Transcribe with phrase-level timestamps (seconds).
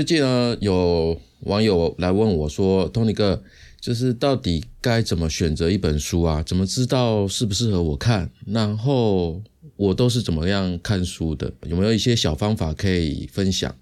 [0.00, 3.42] 最近呢，有网友来问我说：“Tony 哥，
[3.78, 6.42] 就是到底该怎么选择一本书啊？
[6.42, 8.30] 怎么知道适不适合我看？
[8.46, 9.42] 然后
[9.76, 11.52] 我都是怎么样看书的？
[11.66, 13.76] 有没有一些小方法可以分享？”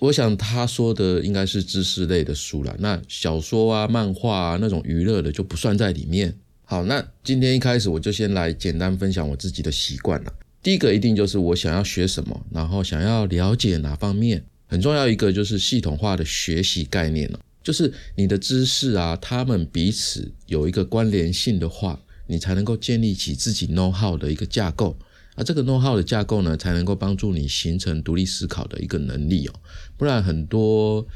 [0.00, 2.74] 我想他说的应该是知识类的书了。
[2.80, 6.36] 那小说啊、漫画啊那种娱乐的就不算在里面。
[6.64, 10.32] 好，那今天一开始我就先来简单分享我自己的习惯了。
[10.60, 14.44] 第一个一定就是我想要学什么，然后想要了解哪方面。
[14.72, 24.96] 很重要一个就是系统化的学习概念了，就是你的知识啊，他们彼此有一个关联性的话，你才能够建立起自己 know how 的一个架构，
[25.34, 29.52] 而这个 know how 的架构呢，才能够帮助你形成独立思考的一个能力哦。
[29.98, 31.06] 不然很多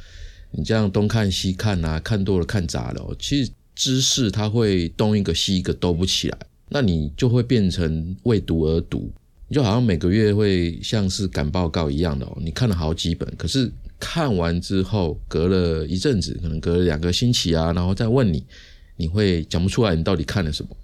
[0.50, 9.10] 你这样东看西看啊，看多了看杂了，其实知识它会东一个西一个都不起来，那你就会变成为读而读。
[9.48, 18.44] 你就好像每个月会像是赶报告一样的哦，你看了好几本，可是看完之后隔了一阵子，可能隔了两个星期啊，然后再问你，
[18.96, 20.76] 你会讲不出来你到底看了什么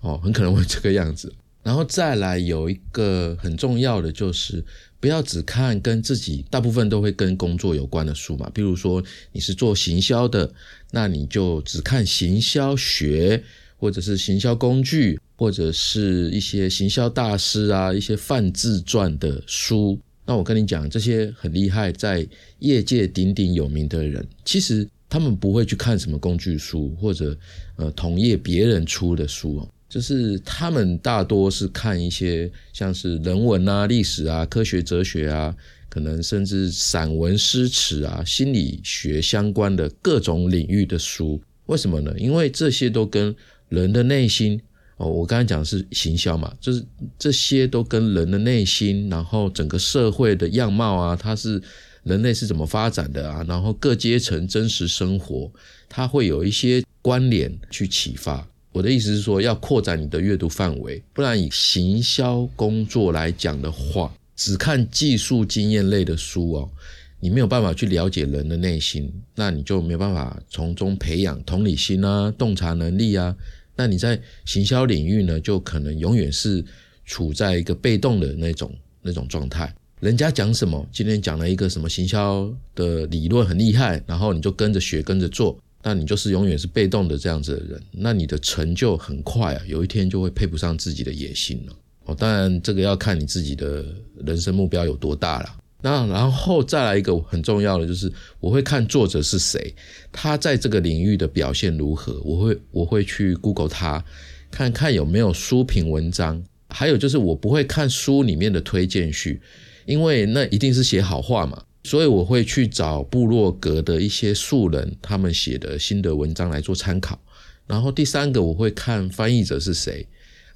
[0.00, 1.32] 哦，很可能会这个样子。
[1.62, 4.64] 然后再来有一个很重要的就是，
[4.98, 9.00] 不要只看跟自己大部分都会跟工作有关的书嘛，比如说
[9.30, 10.52] 你是做行销的，
[10.90, 13.44] 那你就只看行销学
[13.76, 15.20] 或者是行销工具。
[15.42, 19.98] 或者是一些行销大师啊，一些泛自传的书。
[20.24, 22.24] 那我跟你讲，这些很厉害，在
[22.60, 27.36] 业界鼎鼎有名的人，其实他们不会去看什么工具书，或者
[27.74, 35.52] 呃同业别人出的书哦，就是他们大多是看一些像是人文啊、历史啊、科学哲学啊，
[35.88, 41.42] 可能甚至散文诗词啊、心理学相关的各种领域的书。
[41.66, 42.14] 为什么呢？
[42.16, 43.34] 因为这些都跟
[43.68, 44.60] 人的内心。
[45.02, 46.84] 哦，我刚才讲的是行销嘛，就是
[47.18, 51.60] 这些都跟人的内心，然后整个社会的样貌啊，它是
[52.04, 55.50] 人类是怎么发展的啊，然后各阶层真实生活，
[55.88, 58.46] 它会有一些关联去启发。
[58.70, 66.70] 我的意思是说，要扩展你的阅读范围，不然以行销工作来讲的话，只看技术经验类的书哦，
[67.18, 73.34] 你没有办法去了解人的内心，那你就没办法从中培养同理心啊、洞察能力啊。
[73.82, 76.64] 那你在行销领域呢，就可能永远是
[77.04, 78.72] 处在一个被动的那种
[79.02, 79.74] 那种状态。
[79.98, 87.82] 人家讲什么，今天讲了一个什么行销的理论很厉害，然后你就跟着学跟着做，那你就是永远是被动的这样子的人。
[87.90, 91.72] 那你的成就很快啊，有一天就会配不上自己的野心了。
[92.04, 93.84] 哦，当然这个要看你自己的
[94.24, 95.56] 人生目标有多大了。
[95.82, 99.74] 那然后再来一个很重要的，就是我会看作者是谁，
[100.12, 104.04] 他在这个领域的表现如何，我会我会去 Google 他，
[104.50, 106.42] 看看有没有书评文章。
[106.68, 109.42] 还有就是我不会看书里面的推荐序，
[109.84, 117.20] 因为那一定是写好话嘛，所以我会去找部落格的一些素人他们写的新的文章来做参考。
[117.66, 120.06] 然后第三个我会看翻译者是谁。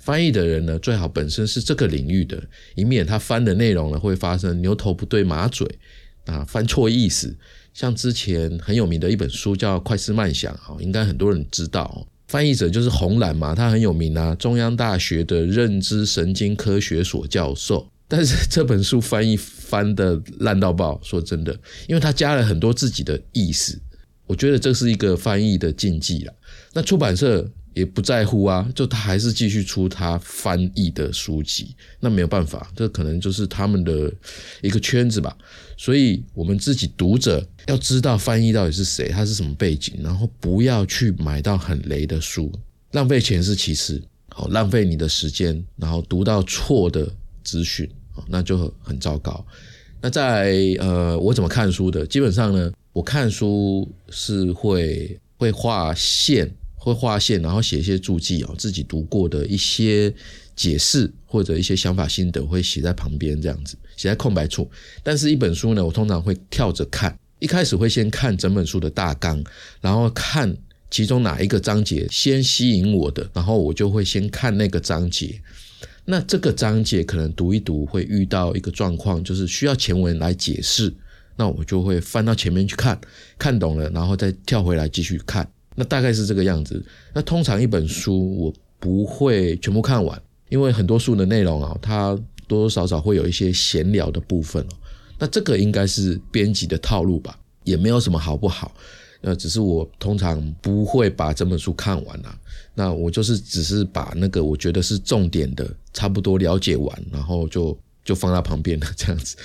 [0.07, 2.41] 翻译的人呢，最好本身是这个领域的，
[2.77, 5.67] 以免他翻的内容呢会发生牛头不对马嘴
[6.27, 7.37] 啊，翻错意思。
[7.75, 17.91] 像之前很有名的一本书叫《快思慢想》啊，应该很多人知道，翻译者就是洪兰嘛，他很有名啊，中央大学的认知神经科学所教授。
[18.07, 21.53] 但是这本书翻译翻的烂到爆，说真的，
[21.89, 23.77] 因为他加了很多自己的意思，
[24.29, 26.33] 我觉得这是一个翻译的禁忌了。
[26.75, 27.51] 那出版社。
[27.77, 34.11] 也不在乎啊，就他还是继续出他翻译的书籍，那没有办法，这可能就是他们的
[34.63, 35.37] 一个圈子吧。
[35.77, 42.51] 所以，我们自己读者要知道翻译到底是谁，他是什么背景，然后不要去买到很雷的书，
[42.93, 47.07] 浪费钱是其次，好浪费你的时间，然后读到错的
[47.45, 47.87] 资讯，
[48.27, 49.47] 那就很糟糕。
[50.01, 52.07] 那在呃，我怎么看书的？
[52.07, 56.51] 基本上呢，我看书是会会画线。
[56.87, 60.15] 会划线，然后写一些注记哦，自己读过的一些
[60.55, 64.71] 解释或者一些想法心得会写在旁边，这样子写在空白处。
[65.03, 69.43] 但是，一本书呢，我通常会跳着看，一开始会先看整本书的大纲，
[69.81, 70.57] 然后看
[70.89, 75.41] 其中哪一个章节先吸引我的，然后我就会先看那个章节。
[76.05, 80.95] 那这个章节可能读一读会遇到一个状况，就是需要前文来解释，
[81.35, 83.01] 那我就会翻到前面去看，
[83.37, 85.51] 看懂了，然后再跳回来继续看。
[85.77, 86.85] 那大概是这个样子。
[87.15, 92.15] 那通常一本书我不会全部看完，因为很多书的内容啊，它
[92.49, 94.75] 多多少少会有一些闲聊的部分哦。
[95.19, 98.75] 那这个应该是编辑的套路吧，也没有什么好不好。
[99.23, 102.39] 呃，只是我通常不会把这本书看完啊。
[102.75, 109.37] 那我就是只是把那个我觉得是重点的，差不多了解完，然后就就放在旁边了这样子。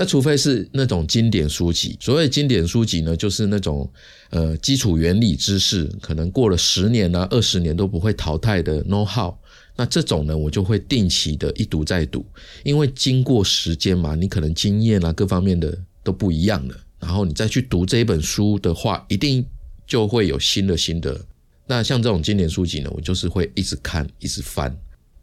[0.00, 3.86] 那除非是那种经典书籍，所谓经典书籍呢，就是那种
[4.30, 9.34] 呃基础原理知识，可能过了十年啊、二十年都不会淘汰的 know how。
[9.76, 12.24] 那这种呢，我就会定期的一读再读，
[12.64, 19.44] 因为经过时间嘛，你可能经验啊各方面的都不一样了，然后你再去读这一本书的话，一定
[19.86, 21.20] 就会有新的心得。
[21.66, 24.74] 那像这种经典书籍呢，我就是会一直看，一直翻。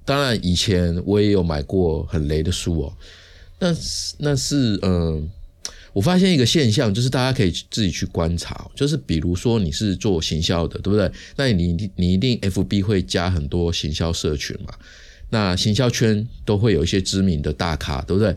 [0.06, 2.94] 当然，以前我也有买过很雷的书哦。
[3.60, 3.76] 那
[4.20, 5.28] 那是嗯，
[5.92, 11.12] 我发现一个现象，就是大家可以自己去观察，就是比如说你是做行销的，对不对？
[11.36, 14.74] 那你你一定 F B 会加很多行销社群嘛？
[15.32, 18.36] 那行销圈都会有一些知名的大咖，对不对？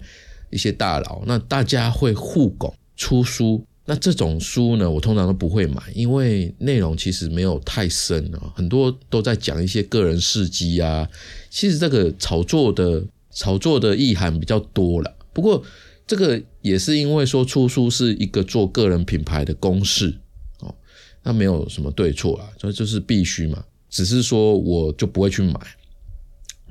[0.50, 3.62] 一些大佬，那大家会互拱出书。
[3.84, 11.06] 那这种书呢，我通常都不会买，因为内容其实没有太深啊，很多都在讲一些个人事迹啊。
[11.50, 13.04] 其实这个炒作的。
[13.32, 15.62] 炒作的意涵比较多了，不过
[16.06, 20.18] 这个也是因为说出书是一个做个人品牌的公式
[20.58, 20.74] 哦，
[21.22, 23.64] 那没有什么对错啊，所以就是必须嘛。
[23.88, 25.54] 只是说我就不会去买，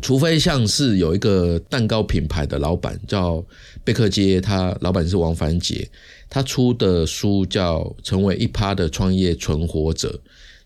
[0.02, 3.44] 除非像是有一个蛋糕品牌的老板叫
[3.84, 5.90] 贝克街，他老板是王凡杰，
[6.30, 10.10] 他出的书叫《成为一趴的创业存活者》。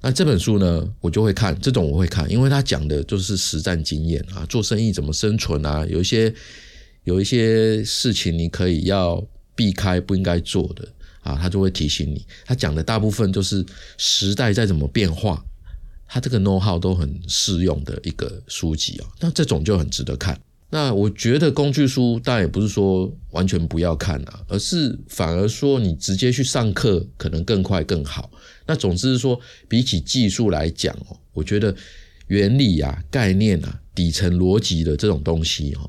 [0.06, 6.34] 那这本书呢，我就会看，这种我会看，因为他讲的就是实战经验啊，做生意怎么生存啊，有一些
[7.06, 10.86] 有一些事情你可以要避开不应该做的
[11.22, 12.26] 啊，他就会提醒你。
[12.46, 13.66] 他讲的大部分就是
[13.98, 15.42] 时代在怎么变化，
[16.06, 20.38] 他这个 know how 都很适用的一个书籍啊，那这种就很值得看。
[20.74, 28.32] 那我觉得工具书当然也不是说完全不要看啊，而是反而说你直接去上课可能更快更好。
[28.66, 31.76] 那总之是说，比起技术来讲哦，我觉得
[32.26, 35.88] 原理啊、概念啊、底层逻辑的这种东西哦，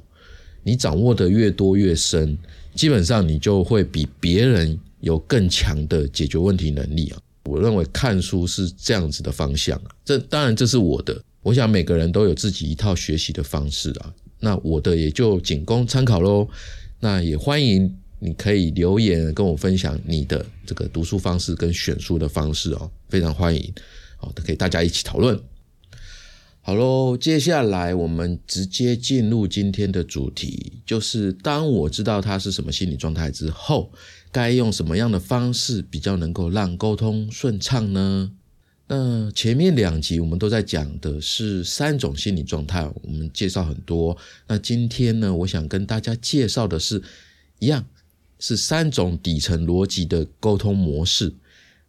[0.63, 2.37] 你掌握的越多越深，
[2.75, 7.19] 基本上你就会比别人有更强的解决问题能力啊。
[7.45, 14.13] 我认为看书是这样子的方向啊，这当然这是我的，我想每个人都有自己一套学习的方式啊。
[14.45, 16.47] 那我的也就仅供参考喽。
[17.01, 23.73] 那也欢迎你可以留言跟我分享你的这个读书方式跟选书的方式哦，非常欢迎，
[24.19, 25.39] 好，都可以大家一起讨论。
[26.61, 33.91] 好喽，接下来我们直接进入今天的主题，就是当我知道他是什么心理状态之后，
[34.31, 38.31] 该用什么样的方式比较能够让沟通顺畅呢？
[38.87, 44.17] 那前面两集我们都在讲的是三种心理状态，我们介绍很多。
[44.47, 47.03] 那今天呢，我想跟大家介绍的是
[47.61, 47.85] 一样，
[48.39, 51.33] 是三种底层逻辑的沟通模式。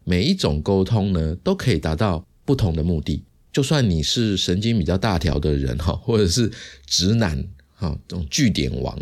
[0.05, 3.23] 每一种沟通呢，都可以达到不同的目的。
[3.51, 6.49] 就算你是神经比较大条的人哈，或者是
[6.85, 8.97] 直男哈，这种据点王，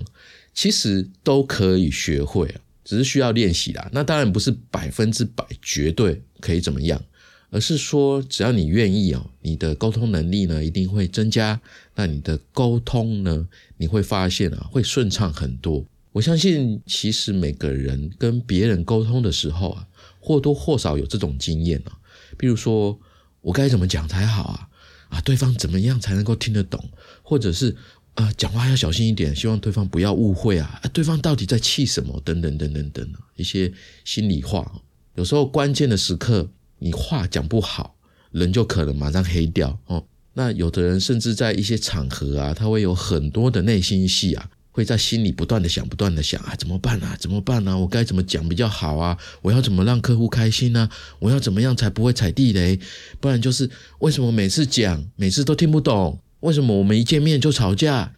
[0.53, 3.87] 其实都可以学会，只是需要练习啦。
[3.93, 6.99] 那当然不是百分之百绝对可以怎么样。
[7.53, 11.61] 而是说，只要你愿意哦，你的沟通能力呢一定会增加。
[11.93, 15.85] 那你的沟通呢，你会发现啊，会顺畅很多。
[16.13, 19.87] 我相信，其实每个人跟别人沟通的时候啊，
[20.19, 21.95] 或多或少有这种经验啊。
[22.39, 22.99] 比如说，
[23.41, 24.67] 我该怎么讲才好啊？
[25.09, 26.83] 啊，对方怎么样才能够听得懂？
[27.21, 27.75] 或者是
[28.15, 30.79] 啊，讲话要小心一点，希望对方不要误会啊。
[30.81, 32.19] 啊，对方到底在气什么？
[32.25, 33.71] 等等等等等一些
[34.03, 34.81] 心里话。
[35.13, 36.49] 有时候关键的时刻。
[36.83, 37.95] 你话讲不好，
[38.31, 40.03] 人就可能马上黑掉哦。
[40.33, 47.15] 那有的人甚至在一些场合啊，他会有很多的内心戏啊，会在心里不断的想，不断的想啊，怎么办啊？
[47.17, 47.77] 怎么办呢？
[47.79, 49.17] 我该怎么讲比较好啊？
[49.41, 50.89] 我要怎么让客户开心呢？
[51.19, 52.77] 我要怎么样才不会踩地雷？
[53.21, 56.19] 不然就是为什么每次讲，每次都听不懂？
[56.41, 58.13] 为什么我们一见面就吵架？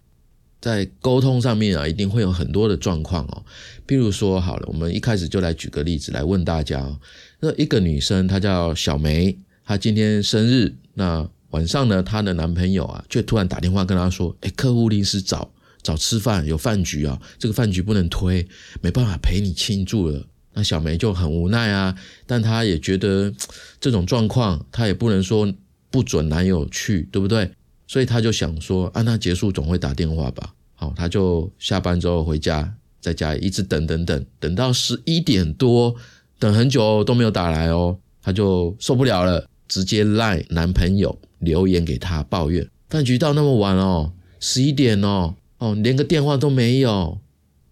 [0.65, 3.45] 在沟通上面啊，一定会有很多的状况哦。
[3.87, 6.99] 譬如说，好了，我们一开始就来举个例子来问大家哦。
[7.39, 10.73] 那一个女生，她叫小梅，她今天生日。
[10.95, 15.51] 那晚上呢，她的男朋友啊，却突然打电话跟她说：“哎，客户临时找
[15.83, 18.47] 找吃饭，有饭局啊，这个饭局不能推，
[18.81, 21.95] 没办法陪你庆祝了。”那小梅就很无奈啊，
[22.25, 23.31] 但她也觉得
[23.79, 25.53] 这种状况，她也不能说
[25.91, 27.51] 不准男友去，对不对？
[27.85, 35.95] 所以她就想说：“啊，那结束总会打电话吧。”好，她就下班之后回家，在家一直等等等，等到十一点多。
[36.37, 47.19] 等很久都没有打来哦，她就受不了了，直接赖男朋友留言给他抱怨，饭局到那么晚哦，十一点哦，哦连个电话都没有，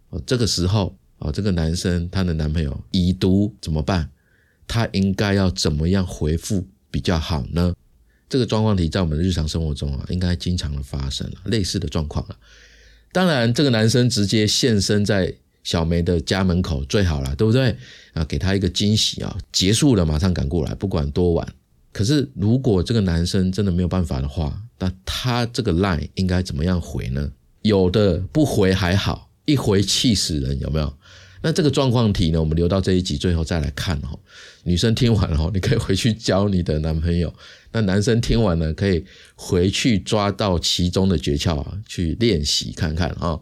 [0.10, 4.10] 哦这个时候哦这个男生他的男朋友已读怎么办？
[4.66, 7.76] 他应该要怎么样回复比较好呢？
[8.30, 12.36] 这个状况题在我们日常生活中啊，应该经常的发生了类似的状况了。
[13.14, 17.74] 当然，这个男生直接现身在小梅的家门口最好了，对不对？
[18.14, 19.38] 啊，给她一个惊喜啊！
[19.52, 21.48] 结束了，马上赶过来，不管多晚。
[21.92, 27.32] 可是如果这个男生真的没有办法的话，那他这个 line 应该怎么样回呢？
[27.62, 30.92] 有的不回还好，一回气死人，有没有？
[31.44, 34.18] 那这个状况题呢，我们留到这一集最后再来看哦。
[34.64, 37.32] 女生听完了，你可以回去教你的男朋友。
[37.74, 39.04] 那男生听完呢，可以
[39.36, 43.40] 回去抓到其中的诀窍啊，去练习看看啊。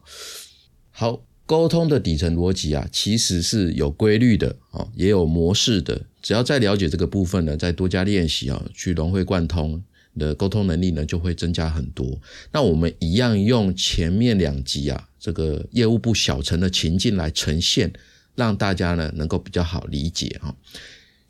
[0.90, 6.02] 好，沟通的底层逻辑啊，其实是有规律的啊，也有模式的。
[6.22, 9.84] 只要再了解这个部分呢，再多加练习啊，去融会贯通。
[10.20, 12.20] 的沟通能力呢就会增加很多。
[12.52, 17.94] 那我们一样用前面两集啊，这个业务部小陈的情境来呈现，
[18.36, 20.54] 让大家呢能够比较好理解哈。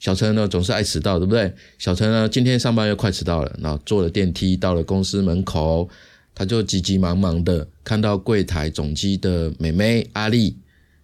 [0.02, 1.54] 小陈呢总是爱迟到，对不对？
[1.78, 5.88] 小陈呢今天上班又快迟到了，然后坐了电梯到了公司门口，
[6.34, 10.58] 他就急急忙忙的看到柜台总机的美眉阿丽，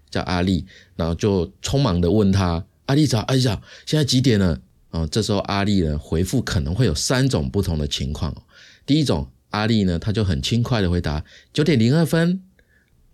[0.09, 8.35] 叫阿丽，然后就匆忙的问他：“阿丽早，阿丽早，现在几点了？”哦，这时候阿丽呢回复可能会有三种不同的情况。
[8.83, 11.23] 第一种，阿丽呢他就很轻快的回答
[11.53, 12.41] 九点零二分。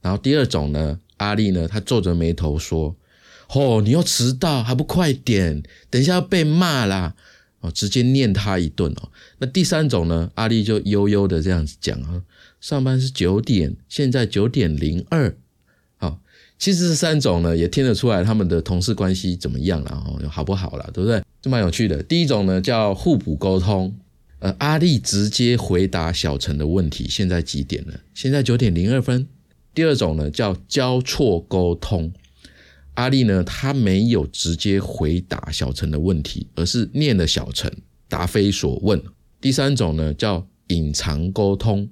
[0.01, 2.95] 然后第二种呢，阿丽呢她皱着眉头说
[3.53, 7.15] ：“哦，你又迟到还不快点，等一下要被骂啦！”
[7.61, 9.09] 哦，直接念他一顿哦。
[9.37, 12.21] 那第三种呢，阿丽就悠悠的这样子讲啊
[12.59, 15.33] ：“上班是九点，现在九点零二。”
[15.97, 16.19] 好
[16.59, 21.23] 其实这三种呢，也听得出来他们的同事关系怎么样了哦，好不好了，对不对？
[21.41, 22.03] 就蛮有趣的。
[22.03, 23.95] 第一种呢叫互补沟通，
[24.39, 27.93] 呃，阿丽直接回答小陈的问题，现在几点了？
[28.13, 29.25] 现在九点零二分。
[29.73, 32.11] 第二种呢叫交错沟通，
[32.95, 37.71] 阿丽呢她没有直接回答小陈的问题，而是念了小陈
[38.07, 39.01] 答非所问。
[39.41, 41.89] 第三种呢叫隐藏沟通，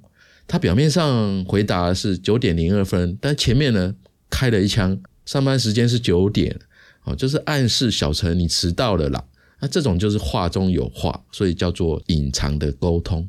[0.47, 3.95] 他表面上回答是九点零二分，但前面呢？
[4.29, 6.57] 开了一枪，上班时间是九点，
[7.03, 9.21] 哦，就是暗示小陈你迟到了啦。
[9.59, 13.27] 那这种就是话中有话，所以叫做隐藏的沟通。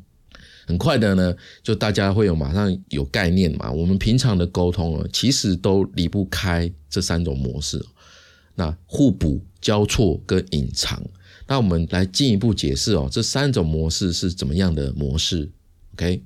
[0.65, 3.71] 很快的呢，就大家会有马上有概念嘛。
[3.71, 7.83] 我们平常的沟通啊，其实都离不开这三种模式。
[8.55, 11.03] 那互补、交错跟隐藏，
[11.47, 15.49] 那我们来进一步解释哦，这三种模式是怎么样的模式
[15.93, 16.21] ？OK，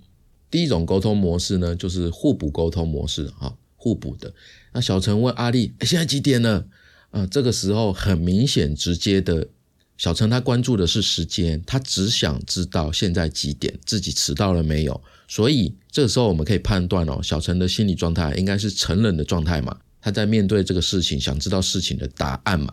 [0.52, 3.54] 第一种沟通模式呢，就是互补沟通模式啊。
[3.80, 4.34] 互补的。
[4.74, 6.66] 那小陈问阿丽：“现在几点了？”
[7.12, 9.48] 啊，这个时候很明显、直接的，
[9.98, 15.02] 小陈他关注的是时间，他只想知道现在几点，自己迟到了没有。
[15.28, 19.76] 所以这个时候我们可以判断哦，小陈的心理状态应该是成人的状态嘛。
[20.00, 22.72] 他在面对这个事情，想知道事情的答案嘛。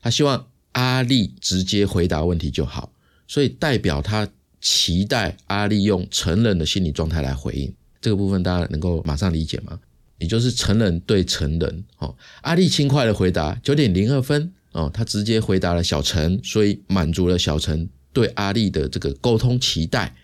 [0.00, 2.90] 他希望阿丽直接回答问题就好，
[3.28, 4.26] 所以代表他
[4.60, 7.72] 期待阿丽用成人的心理状态来回应。
[8.00, 9.78] 这个部分大家能够马上理解吗？
[10.18, 20.14] 也就是成人对成人，哦，阿丽轻快的回答九点零二分，哦，他直接回答了小陈，所以满足了小陈对阿丽的这个沟通期待，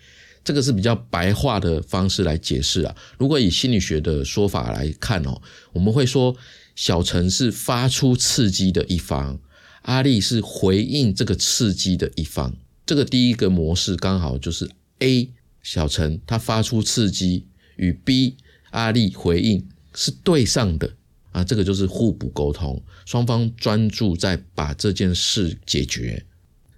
[0.43, 2.95] 这个是比较白话的方式来解释啊。
[3.17, 5.41] 如果以心理学的说法来看哦，
[5.73, 6.35] 我们会说
[6.75, 9.39] 小陈是发出刺激的一方，
[9.83, 12.55] 阿丽是回应这个刺激的一方。
[12.85, 15.29] 这个第一个模式刚好就是 A
[15.61, 18.37] 小陈他发出刺激与 B
[18.71, 19.67] 阿丽回应。
[19.95, 20.93] 是对上的
[21.39, 26.25] 啊，这个就是互补沟通，双方专注在把这件事解决。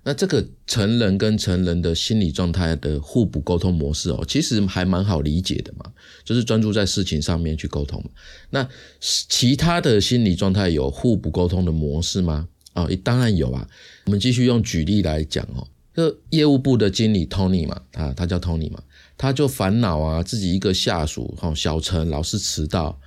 [0.03, 5.91] 那这个成人跟成人的心理状态的互补沟通模式哦，其实还蛮好理解的嘛，
[6.23, 8.03] 就是专注在事情上面去沟通。
[8.49, 8.67] 那
[8.99, 12.47] 其他的心理状态有互补沟通的模式吗？
[12.73, 13.67] 啊，当然有啊。
[14.05, 18.81] 我们继续用举例来讲哦，这业务部的经理 Tony 嘛，他他叫 Tony 嘛，
[19.17, 22.99] 他就烦恼啊，自己一个下属哈小陈老是迟到。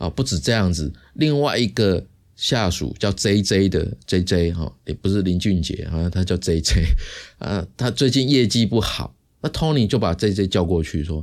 [0.00, 2.02] 啊，不止这样子，另外一个
[2.34, 6.86] 下属叫 J J 的 J J 哈，也不是林俊杰啊，他叫 J J
[7.38, 11.22] 啊，他最近业绩不好，那 Tony 就把 J J 叫过去说：“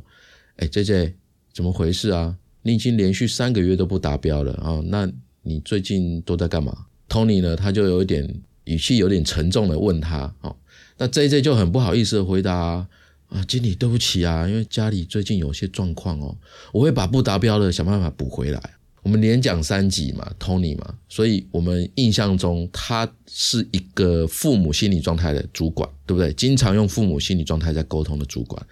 [0.57, 1.15] 哎，J J
[1.51, 2.37] 怎么回事啊？
[2.61, 8.31] 你已经连续三个月都不达标了啊，那你最近都在干嘛？”Tony 呢，他就有一点
[8.65, 10.55] 语气有点沉重的问他，哦，
[10.99, 12.87] 那 J J 就很不好意思的回答。
[13.29, 16.35] 啊经理，对不起啊，因为家里最近有些状况哦，
[16.71, 18.61] 我会把不达标的想办法补回来。
[19.03, 26.33] 我们连讲三集嘛，Tony 嘛，所以我们印象中他是一个父母心理状态的主管，对不对？
[26.33, 28.67] 经常用父母心理状态在沟通的主管。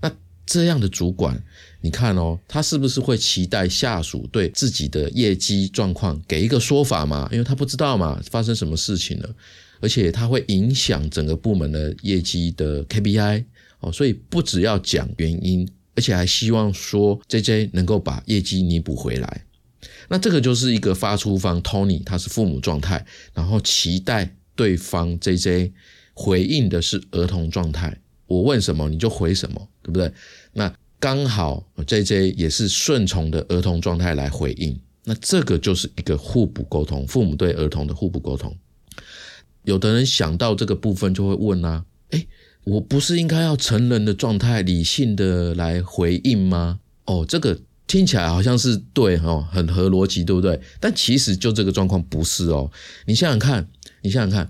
[0.00, 0.12] 那
[0.46, 1.42] 这样的主管，
[1.80, 7.28] 你看哦，他是不是会期待下属对自己的业绩状况给一个说法嘛？
[7.32, 9.28] 因为他不知道嘛，发生什么事情了，
[9.80, 13.44] 而且他会影响整个部门的业绩的 KPI。
[13.80, 19.46] 哦，所以不只要讲原因，而且还希望说 J J 能够把业绩弥补回来。
[20.08, 25.72] 那这个就是一个发出方 Tony，他是父母状态，然后期待对方 JJ
[26.12, 28.00] 回应的是儿童状态。
[28.26, 30.12] 我问什么你就回什么，对不对？
[30.52, 38.54] 那刚好 JJ 也是顺从的儿童状态来回应，那这个就是一个互补沟通，父母对儿童的互补沟通。
[39.64, 42.26] 有的人想到这个部分就会问啊，哎，
[42.64, 46.80] 我不是应该要成人的状态，理性的来回应吗？
[47.06, 47.58] 哦，这个。
[47.86, 50.60] 听起来好像是对哦，很合逻辑，对不对？
[50.78, 52.70] 但其实就这个状况不是哦。
[53.04, 53.66] 你想想看，
[54.02, 54.48] 你想想看，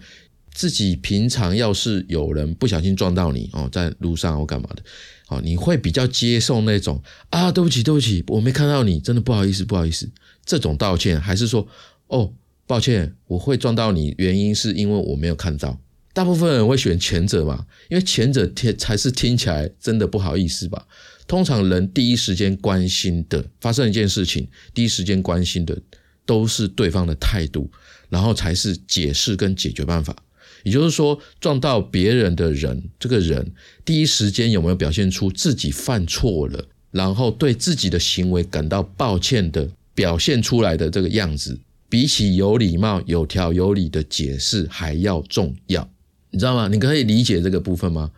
[0.53, 4.83] 自己平常要是有人不小心撞到你哦，在路上或干嘛的，
[5.29, 10.07] 哦，你会比较接受那种啊，对不起，对不起，我没看到你，真的不好意思，不好意思，
[10.45, 11.67] 这种道歉，还是说
[12.09, 12.31] 哦，
[12.67, 15.81] 抱歉，我会撞到你，原因是因为我没有看到。
[16.21, 20.87] 大部分人会选前者嘛，因为前者听才是听起来真的不好意思吧。
[21.27, 25.81] 通常人第一时间关心的，发生一件事情，第一时间关心的
[26.27, 27.71] 都是对方的态度，
[28.11, 30.15] 然后才是解释跟解决办法。
[30.63, 41.59] 也就是说，撞到别人的人，这个人第一时间有没有表现出自己犯错了，然后对自己的行为感到抱歉的表现出来的这个样子，
[41.89, 45.91] 比起有礼貌、有条有理的解释还要重要，
[46.31, 46.69] 你知道吗？
[46.69, 48.11] 你可以理解这个部分吗？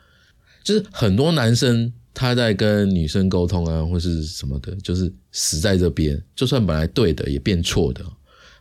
[0.63, 1.93] 就是很多男生。
[2.15, 8.05] 他在跟女生沟通啊，或是什么的，就是死在这边，就算本来对的也变错的，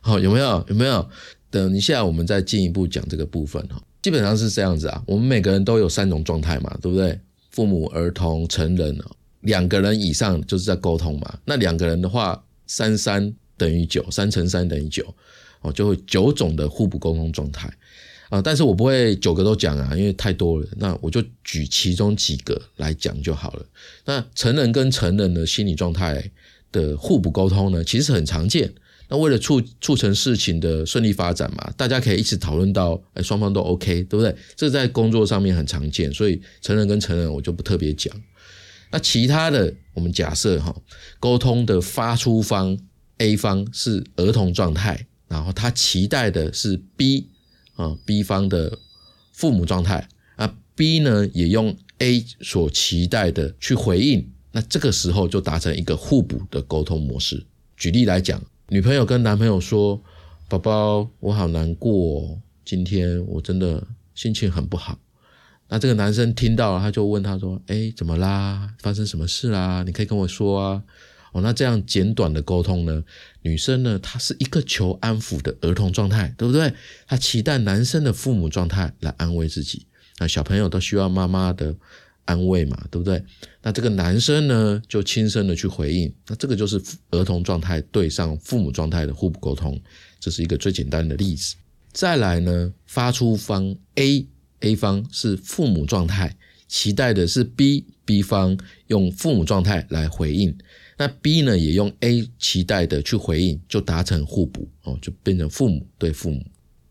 [0.00, 0.64] 好有没有？
[0.68, 1.06] 有没有？
[1.50, 3.78] 等一下我们再进一步讲这个部分哈。
[4.00, 7.20] 基本上是这样子啊，我们每个人都有三种状态嘛，对不对？
[7.50, 8.98] 父母、儿童、成人，
[9.40, 11.38] 两个人以上就是在沟通嘛。
[11.44, 15.14] 那两个人的话，三三等于九，三乘三等于九，
[15.60, 17.70] 哦，就会九种的互补沟通状态。
[18.32, 20.66] 啊，但是我不会九个都讲啊，因为太多了。
[20.78, 23.66] 那我就举其中几个来讲就好了。
[24.06, 26.30] 那成人跟成人的心理状态
[26.72, 28.72] 的互补沟通呢，其实很常见。
[29.10, 34.34] 那为了促促成事情的顺利发展嘛，大家可以一起讨论到，哎，双方都 OK，对不对？
[34.56, 38.10] 这在工作上面很常见，所以成人跟成人我就不特别讲。
[38.90, 40.74] 那其他的，我们假设哈，
[41.20, 42.78] 沟通的发出方
[43.18, 47.28] A 方是儿童状态，然后他期待的是 B。
[47.74, 48.78] 啊，B 方的
[49.32, 57.44] 父母状态啊，B 呢也用 A 所期待的去回应，那这个时候就达成一个互补的沟通模式。
[57.76, 60.02] 举例来讲，女朋友跟男朋友说
[60.48, 64.98] ：“宝宝，我好难过，今天我真的心情很不好。”
[65.68, 68.74] 那这个男生听到了，他就问他说：“哎，怎么啦？
[68.78, 69.82] 发生什么事啦？
[69.84, 70.82] 你可以跟我说啊。”
[71.32, 73.02] 哦，那这样简短的沟通呢？
[73.42, 76.72] 女生呢，她是一个求安抚的儿童状态，对不对？
[77.06, 79.86] 她期待男生的父母状态来安慰自己。
[80.18, 81.74] 那小朋友都需要妈妈的
[82.26, 83.24] 安慰嘛，对不对？
[83.62, 86.12] 那这个男生呢，就轻声的去回应。
[86.28, 89.80] 那这个就是儿童状态对上父母状态的互补沟通，
[90.20, 91.56] 这是一个最简单的例子。
[91.92, 96.36] 再来呢，发出方 A，A 方是父母状态，
[96.68, 98.56] 期待的是 B B 方
[98.88, 100.56] 用父母状态来回应。
[100.98, 106.44] 那 B 呢，也用 A 期待的去回应，就达成互补哦，就变成父母对父母。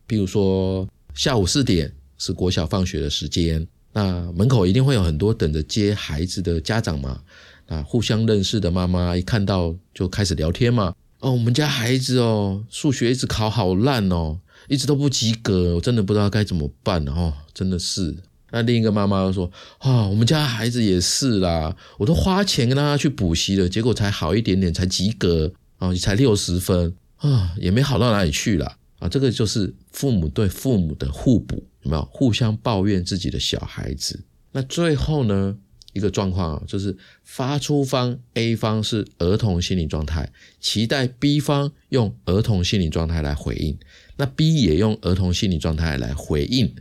[0.06, 7.21] 比如说下午四点是国小放学的时间，那门口一定会有很多等着接孩子的家长嘛，
[7.67, 10.93] 啊，互相认识的妈妈一看到就开始聊天嘛。
[11.19, 18.17] 哦，我们家孩子哦，数学一直考好烂哦，一直都不及格，我真的不知道该怎么办哦，真的是。
[18.52, 29.08] 那另一个妈妈又说：“啊，我们家孩子也是啦，我都花钱跟他去补习了，结果才好一点点，才及格啊，才六十分啊，也没好到哪里去了啊。
[29.08, 32.04] 这个就是父母对父母的互补，有没有？
[32.12, 34.22] 互相抱怨自己的小孩子。
[34.52, 35.56] 那最后呢，
[35.94, 43.78] 一个状况啊，就是发出方 A 方是儿童心理状态，期待 B 方用儿童心理状态来回应，
[44.18, 46.76] 那 B 也用儿童心理状态来回应。”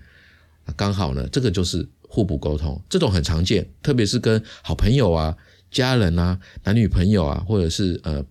[0.76, 5.37] 刚好呢，这个就是互补沟通，这种很常见，特别是跟好朋友啊、
[5.70, 8.24] 家人啊、男女朋友啊，或者是呃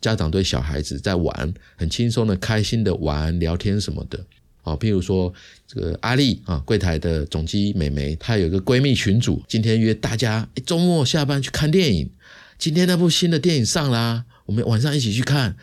[0.00, 4.18] 家长对小孩子在玩，很轻松的、开心的玩、聊天什么的。
[4.62, 5.32] 啊，譬如说
[5.66, 12.10] 这个阿丽啊，柜台的总机美眉，她有个闺蜜群组，今天约大家周末下班去看电影，
[12.58, 15.56] 今天那部新的电影上啦，我们晚上一起去看。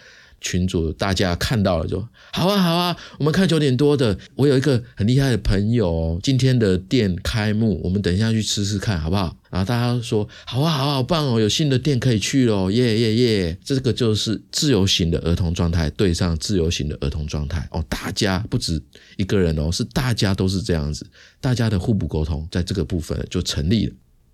[0.44, 2.00] 群主大家看到了就
[2.32, 4.16] 好啊好啊，我们看九点多的。
[4.36, 9.36] 我有一个很厉害的朋友，今天的店开幕，我们等一下去吃吃看好不好？
[9.50, 13.58] 然后大家说好啊好啊，好棒哦，有新的店可以去喽，耶耶耶！
[13.64, 18.82] 这个就是自由型的儿童状态对上自由型的儿童状态哦，大家不止
[19.16, 21.06] 一个人哦，是大家都是这样子，
[21.40, 23.94] 大家的互补沟通在这个部分就成立了。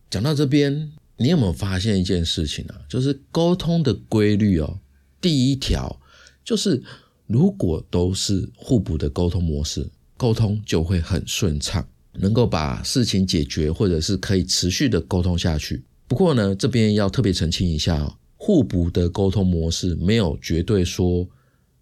[0.09, 2.75] 讲到这边，你有没有发现一件事情啊？
[2.87, 4.79] 就是沟通的规律哦。
[5.21, 5.99] 第一条
[6.43, 6.81] 就是，
[7.27, 15.83] 如果都是互补的沟通模式，沟通就会很顺畅，能够把事情解决，或者是可以持续的沟通下去。
[16.07, 21.27] 不过呢，这边要特别澄清一下哦，互补的沟通模式没有绝对说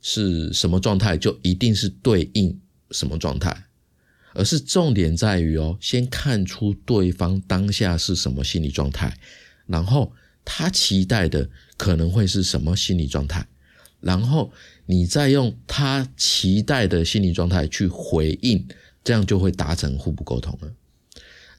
[0.01, 2.59] 是什么状态就一定是对应
[2.91, 3.65] 什么状态。
[4.33, 9.17] 而是重点在于哦，先看出对方当下是什么心理状态，
[9.65, 10.11] 然后
[10.49, 13.45] 他期待的可能会是什么心理状态，
[13.99, 14.49] 然后
[14.85, 18.65] 你再用他期待的心理状态去回应，
[19.03, 20.71] 这样就会达成互补沟通了。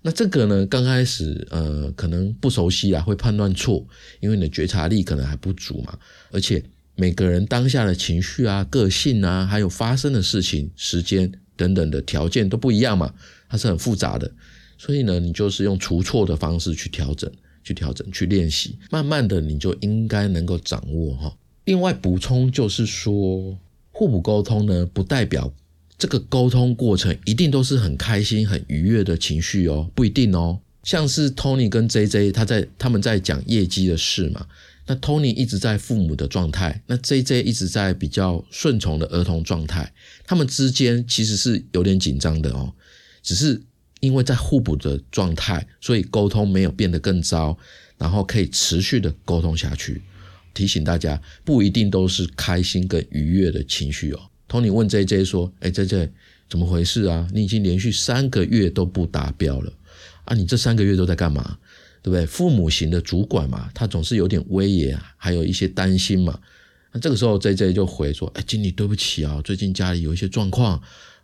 [0.00, 3.86] 那这个呢，刚开始呃可能不熟悉啊，会判断错，
[4.20, 5.98] 因为你的觉察力可能还不足嘛，
[6.30, 11.30] 而且每个人当下的情绪啊、个性啊，还有发生的事情、时间。
[11.58, 13.12] 等等的条件都不一样嘛，
[13.48, 14.30] 它是很复杂的，
[14.78, 17.28] 所以呢，你就是用除错的方式去调整、
[17.62, 21.36] 去调整、去练习，慢慢的你就应该能够掌握哈。
[21.64, 23.58] 另外补充就是说，
[23.92, 25.52] 互补沟通呢，不代表
[25.98, 30.60] 这个沟通过程一定都是很开心、很愉悦的情绪哦，不一定哦。
[30.84, 34.46] 像是 Tony 跟 JJ 他在他们在讲业绩的事嘛。
[34.86, 39.92] 那 Tony 一直在父母的状态，那 JJ 一直在比较顺从的儿童状态，
[40.24, 42.72] 他们之间其实是有点紧张的哦，
[43.22, 43.60] 只是
[44.00, 47.56] 因为在互补的状态，所以沟通没有变得更糟，
[47.96, 50.02] 然后可以持续的沟通下去。
[50.54, 54.20] 提醒大家，不一定都是开心跟愉悦的情绪哦。
[54.48, 56.10] Tony 问 JJ 说：“哎，JJ
[56.48, 57.28] 怎么回事啊？
[57.32, 59.72] 你已经连续三个月都不达标了
[60.24, 60.34] 啊！
[60.34, 61.58] 你这三个月都在干嘛？”
[62.00, 62.24] 对不对？
[62.24, 66.38] 父母型的主管嘛，他总是有点威严，还有一些担心嘛。
[66.92, 70.80] 那这个时候，J J 就回说：“哎，经理，对不起啊，最近家里有一些状况，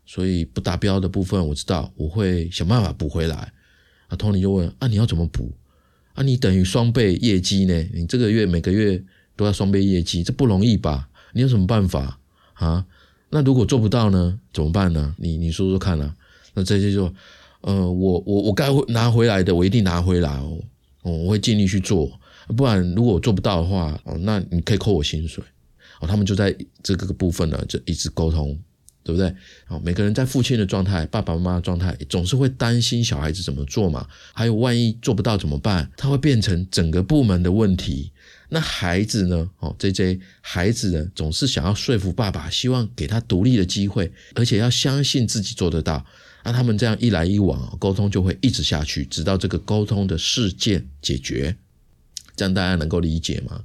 [0.07, 3.53] 所以不达标的部分，我知道我会想办法补回来。”
[4.09, 5.53] 啊，Tony 就问：“啊，你要怎么补？
[6.15, 7.89] 啊，你等于双倍业绩呢？
[7.93, 9.03] 你这个月每个月
[9.37, 11.09] 都要双倍业绩，这不容易吧？
[11.33, 12.19] 你有什么办法
[12.55, 12.87] 啊？
[13.31, 14.39] 那如果做不到呢？
[14.53, 15.15] 怎么办呢？
[15.19, 16.17] 你你说说看啊。”
[16.55, 17.13] 那这些就。
[17.67, 20.61] 呃，我我我该拿回来的，我一定拿回来哦。
[21.01, 22.13] 哦，我会尽力去做，
[22.55, 25.43] 不然如果我做不到的话，哦，那你可以扣我薪水。
[25.99, 28.55] 哦，他们就在这个部分呢，就一直沟通，
[29.05, 29.33] 对不对？
[29.69, 34.09] 哦，每个人在父亲的状态、爸爸妈妈的状态，总是会担心小孩子怎么做嘛。
[34.33, 35.89] 还有万一做不到怎么办？
[35.97, 38.11] 他会变成整个部门的问题。
[38.49, 39.51] 那孩子呢？
[39.59, 46.05] 哦，J J，孩子呢，总是想要说服爸爸，希望给他独立的机会，而且要相信自己做得到。
[46.45, 51.57] 那他们这样一来一往，沟通就会一直下去，直到这个沟通的事件解决。
[52.37, 53.65] 这样大家能够理解吗？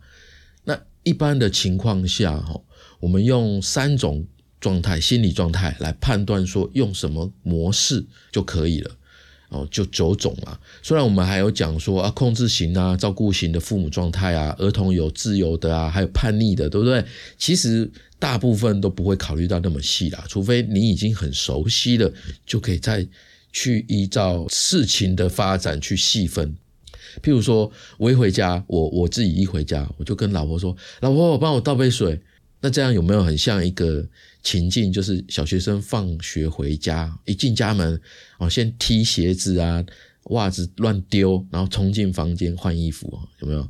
[0.64, 2.60] 那一般的情况下，哈，
[3.00, 4.26] 我们用三种
[4.60, 8.92] 状态、心理状态来判断，说用什么模式就可以了。
[9.50, 10.60] 哦，就九种啊。
[10.84, 17.04] 虽然我们还有讲说啊，控制型啊、照顾型的父母状态啊，儿童有自由的啊，还有叛逆的，对不对？
[17.38, 17.92] 其实。
[18.20, 22.12] 大部分都不会考虑到那么细啦，除非你已经很熟悉了，
[22.46, 23.08] 就可以再
[23.54, 26.54] 去依照事情的发展去细分。
[27.24, 32.20] 譬如说，我一回家，我我自己一回家，我就跟老婆说：“老婆，我帮我倒杯水。”
[32.60, 34.06] 那这样有没有很像一个
[34.44, 34.92] 情境？
[34.92, 38.00] 就是小学生放学回家，一进家门，
[38.38, 39.86] 哦，先踢鞋子啊，
[40.26, 43.70] 袜子乱丢，然后冲进房间换衣服啊，有没有？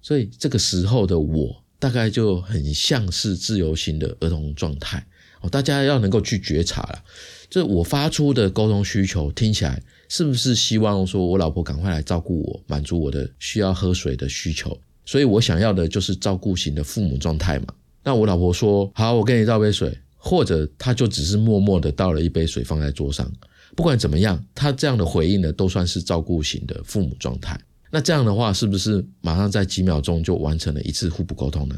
[0.00, 1.62] 所以这个时候的我。
[1.82, 5.04] 大概就很像是自由型的儿童状态
[5.40, 7.02] 哦，大家要能够去觉察了。
[7.50, 14.80] 这我发出的沟通需求听起来是不是希望说我老婆赶快来照顾我，满足我的需要喝水的需求？
[15.04, 17.74] 所以我想要的就是照顾型的父母状态嘛。
[18.02, 23.30] 那我老婆说好，我给你倒杯水，或者他就只是默默的倒了一杯水放在桌上。
[23.74, 27.58] 不管怎么样，他这样的回应呢，都算是照顾型的父母状态。
[27.90, 31.76] 那这样的话，是不是马上在几秒钟就完成了一次互补沟通呢？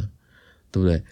[0.71, 1.03] 对不对？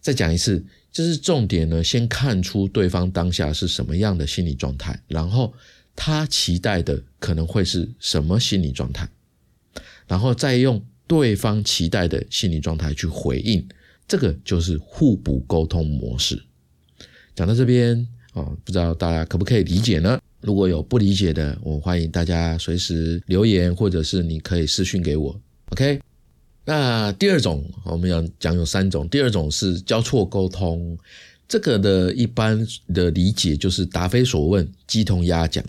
[0.00, 5.52] 再讲一次，就是重点呢，先看出对方当下是什么样的心理状态，然后
[5.96, 9.08] 他期待的可能会是什么心理状态，
[10.06, 13.66] 然后再用对方期待的心理状态去回应，
[14.08, 16.42] 这个就是互补沟通模式。
[17.36, 17.94] 讲到这边
[18.32, 20.18] 啊，不知道大家可不可以理解呢？
[20.40, 25.38] 如果有不理解的，我欢迎大家随时留言，或者是你可以私讯给我。
[25.70, 26.00] OK，
[26.64, 30.96] 那第二种我们要讲有三种，第二种是交错沟通，
[31.46, 35.62] 这个的一般的理解就是答非所问，鸡同鸭讲。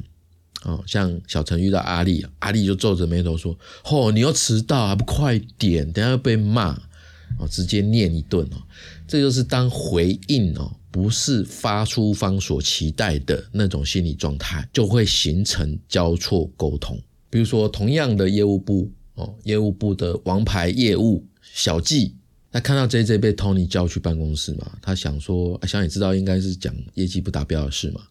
[0.63, 3.57] 哦，像小陈遇到阿丽，阿丽就皱着眉头说
[3.89, 6.79] ：“哦，你要迟到还不快点，等下要被骂。”
[7.37, 8.57] 哦，直接念一顿哦，
[9.07, 10.75] 这就是当回应哦。
[10.91, 16.99] 不是发出方所期待的那种心理状态，就会形成交错沟通。
[17.29, 22.15] 比如说，同样的业务部哦，业务部的王牌业务小季
[22.51, 28.01] 他看到 J J 被 Tony 叫去办公室嘛，他想说，想也知道应该是讲业绩不达标的事嘛。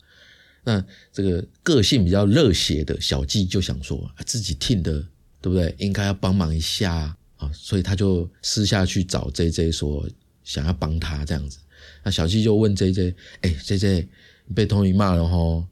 [0.62, 5.04] 那这个个性比较热血的小季就想说，自己 team 的
[5.40, 5.74] 对不对？
[5.78, 10.06] 应该要帮忙一下啊，所以他就私下去找 J J 说，
[10.44, 11.58] 想要帮他这样子。
[12.04, 14.08] 那小七就问 J J，哎，J J
[14.54, 15.64] 被 Tony 骂了吼，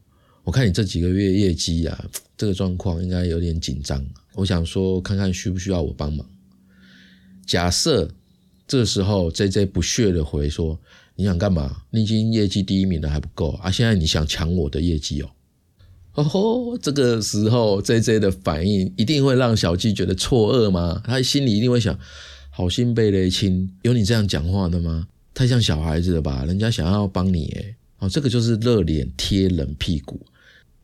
[0.43, 4.03] 我看你这几个月业绩啊，这个状况应该有点紧张。
[4.33, 6.27] 我想说，看看需不需要我帮忙。
[7.45, 8.09] 假设
[8.67, 10.79] 这时候 J J 不屑的回说。
[11.19, 11.81] 你想干嘛？
[11.89, 13.71] 你已经业绩第一名了还不够啊！
[13.71, 15.29] 现在你想抢我的业绩哦？
[16.17, 16.77] 哦吼！
[16.79, 20.99] 这个时候 J J 的反应一定会让小季觉得错愕吗？
[21.05, 21.97] 他心里一定会想：
[22.49, 25.07] 好心被雷亲，有你这样讲话的吗？
[25.35, 26.43] 太像小孩子了吧？
[26.45, 30.19] 人家想要帮你诶哦，这个就是热脸贴冷屁股。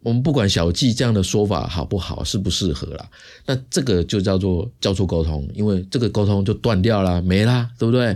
[0.01, 3.09] 我们不管小季这样的说法好不好，适不适合啦，
[3.47, 8.15] 那这个就叫做交错沟通，因为这个沟通就断掉了，没啦，对不对？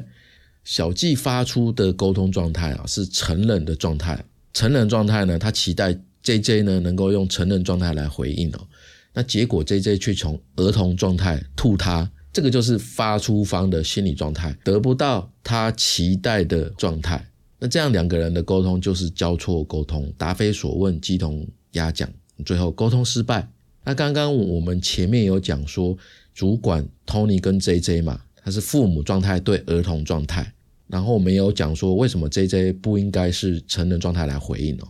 [0.63, 4.23] 小季发出的沟通状态啊，是成人的状态。
[4.53, 8.67] 成人状态呢，他期待 J J 呢能够用成人状态来回应哦。
[9.13, 17.25] 那结果 J J 却从儿童状态吐他，这个就是发出方的心理状态得不到他期待的状态。
[17.59, 22.07] 那这样两个人的沟通就是交错沟通，答非所问，鸡同鸭讲，
[22.45, 23.49] 最后沟通失败。
[23.83, 25.97] 那刚刚我们前面有讲说，
[26.35, 30.53] 主管 Tony 跟 J J 嘛，他是父母状态对儿童状态。
[30.87, 34.87] 然后我们有讲说，为什么 J J 不应该是成人状态来回应哦？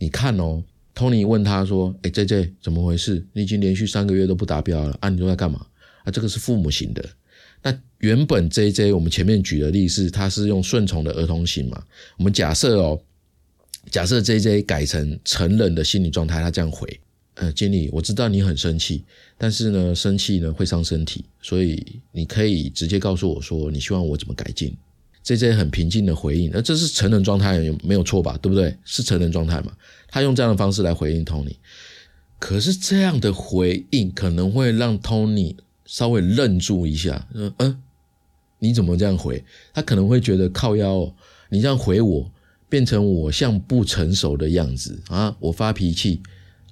[0.00, 3.22] 你看哦，Tony 问他说：“哎，J J 怎么回事？
[3.34, 5.10] 你已经连续三个月都不达标了啊？
[5.10, 5.66] 你都在干嘛？
[6.04, 7.04] 啊，这个是父母型的。
[7.62, 11.84] 那原本 J J 我们前面举的例子，他是用顺从的儿童型嘛？
[12.16, 12.98] 我们假设哦，
[13.90, 16.98] 假设 J J 改成成人的心理状态，他这样回：
[17.34, 19.04] 呃，经理，我知道你很生气，
[19.36, 24.74] 但是呢，生气呢会伤身体，所以你可以直接告诉我说，你希望我怎么改进。”
[25.22, 28.38] J J 很平静的回应，那这是成人状态，有没有错吧？
[28.40, 28.76] 对不对？
[28.84, 29.72] 是成人状态嘛？
[30.08, 31.56] 他用这样的方式来回应 Tony，
[32.38, 35.54] 可是这样的回应可能会让 Tony
[35.84, 37.82] 稍微愣住一下，嗯嗯，
[38.58, 39.44] 你怎么这样回？
[39.72, 41.14] 他可能会觉得靠腰，哦
[41.50, 42.30] 你这样回我，
[42.68, 45.36] 变成我像不成熟的样子啊！
[45.40, 46.20] 我发脾气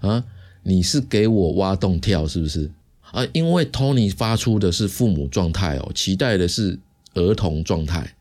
[0.01, 0.25] 啊！
[0.63, 2.71] 你是给我挖洞跳是不是？
[3.11, 6.79] 啊，因为 Tony 发出的是父母状态哦，期待的是
[7.15, 8.15] 儿童状态。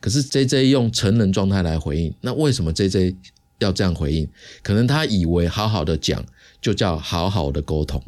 [0.00, 3.14] 可是 J J 用成人状态来回应，那为什么 J J
[3.58, 4.26] 要这样回应？
[4.62, 6.24] 可能他以为好好的讲
[6.62, 8.02] 就叫好好的沟通，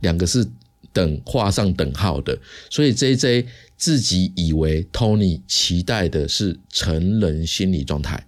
[0.00, 0.46] 两个是
[0.92, 2.38] 等画上等号的，
[2.70, 8.26] 所以 J J 自己以为 Tony 期待的是成人心理状态，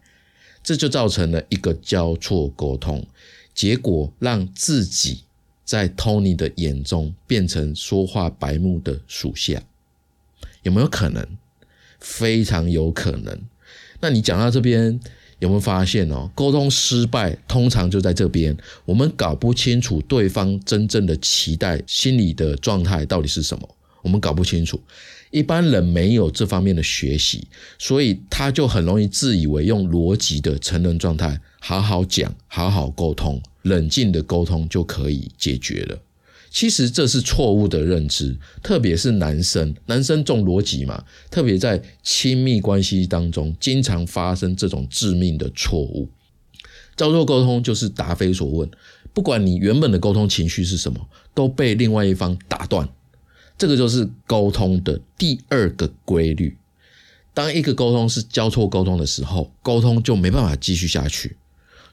[0.63, 3.07] 这就造成了一个交错沟通，
[3.55, 5.23] 结果让自己
[5.65, 9.63] 在 Tony 的眼中变成说话白目的属下，
[10.63, 11.27] 有没有可能？
[12.07, 13.37] 非常有可能。
[14.01, 14.99] 那你讲到这边，
[15.41, 16.31] 有没有发现哦？
[16.37, 23.69] 沟通失败通常就在这边，我们搞不清楚对方真正的期待、心理的状态到底是什么，
[24.03, 24.81] 我们搞不清楚。
[25.33, 35.99] 一般人没有这方面的学习，所以他就很容易自以为用逻辑的成人状态，好好讲、好好沟通、冷静的沟通就可以解决了。
[36.57, 46.09] 其实这是错误的认知，特别是男生，男生重逻辑嘛，特别在亲密关系当中，经常发生这种致命的错误。
[46.97, 48.71] 交错沟通就是答非所问，
[49.13, 52.89] 不管你原本的沟通情绪是什么，都被另外一方打断。
[53.59, 56.57] 这个就是沟通的第二个规律。
[57.35, 61.37] 当一个沟通是交错沟通的时候，沟通就没办法继续下去，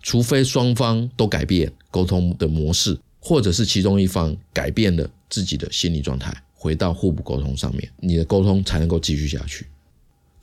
[0.02, 2.98] 除非双方都改变沟通的模式。
[3.26, 9.66] 或者是其中一方改变了自己的心理状态，回到互补沟通上面，你的沟通才能够继续下去。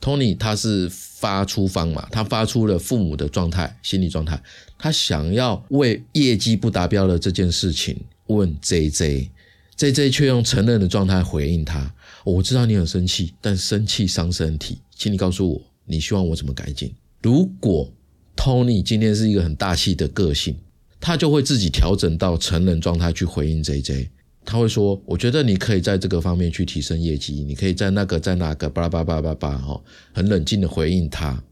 [0.01, 4.41] Tony 他是发出方嘛，他发出了父母的状态、心理状态，
[4.79, 11.93] 他想要为业绩不达标的这件事情问 JJ，JJ 却用承认的状态回应他。
[12.23, 16.91] 我知道你很生气，但生气伤身体，请你告诉我，你希望我怎么改进？
[17.21, 17.93] 如果
[18.35, 20.55] Tony 今天是一个很大气的个性。
[21.01, 24.09] 他就会自己调整到成人状态去回应 J J，
[24.45, 29.81] 他会说：“我觉得你可以在这个方面去提升业绩，你可以在那个在那个巴拉巴拉巴拉巴拉哈，
[30.13, 31.43] 很冷静的回应他。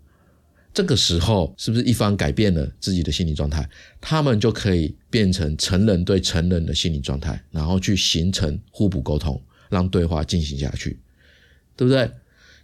[0.72, 3.68] 这个时候是不是一方改变了自己的心理状态，
[4.00, 11.00] 他们就可以变成成人对成人的心理状态，然后去形成互补沟通，让对话进行下去，
[11.76, 12.10] 对不对？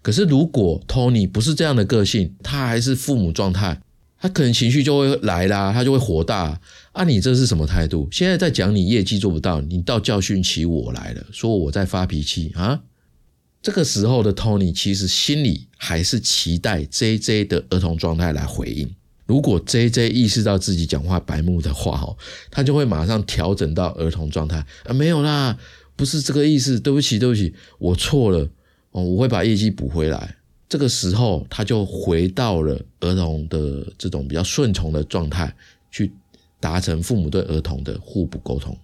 [0.03, 3.81] 可是如果 Tony 不是这样的个性，他还是父母状态。”
[4.25, 6.59] 他可能情绪就会来啦，他就会火大
[6.93, 7.03] 啊！
[7.03, 8.07] 你这是什么态度？
[8.11, 12.81] 现在在讲你业绩做不到，你到教训起我来了，说我在发脾气啊！
[13.61, 18.91] 这个时候的 Tony 其实心里还是期待 JJ 的儿童状态来回应。
[19.27, 22.17] 如果 JJ 意识到自己讲话白目的话，哦，
[22.49, 25.55] 他就会马上调整到儿童状态啊，没有啦，
[25.95, 28.49] 不是这个意思，对不起，对不起，我错了
[28.89, 30.37] 哦，我会把业绩补回来。
[30.75, 35.55] 这个时候，他就回到了儿童的这种比较顺从的状态，
[35.89, 36.11] 去
[36.59, 38.77] 达成父母对儿童的互补沟通。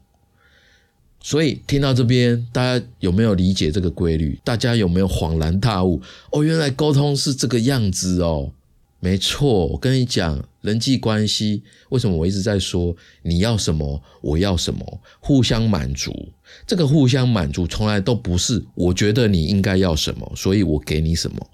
[1.20, 4.40] 所以听到这边，大家有没有理解这个规律？
[4.46, 6.02] 大家有没有恍然大悟？
[6.32, 8.54] 哦，原来沟通是这个样子哦。
[9.02, 16.30] 没错，我跟你讲，人际关系为什么我一直在说你要什么，我要什么，互相满足。
[16.66, 21.46] 这个互相满足从来都不是我觉得你应该要什么，所以我给你什么。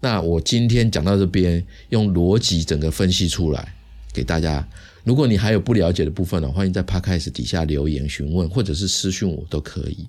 [0.00, 3.74] 那我今天讲到这边，用逻辑整个分析出来
[4.12, 4.66] 给大家。
[5.04, 10.06] 如果你还有不了解的部分呢，欢迎在 Podcast 底下留言询问，或者是私讯我都可以。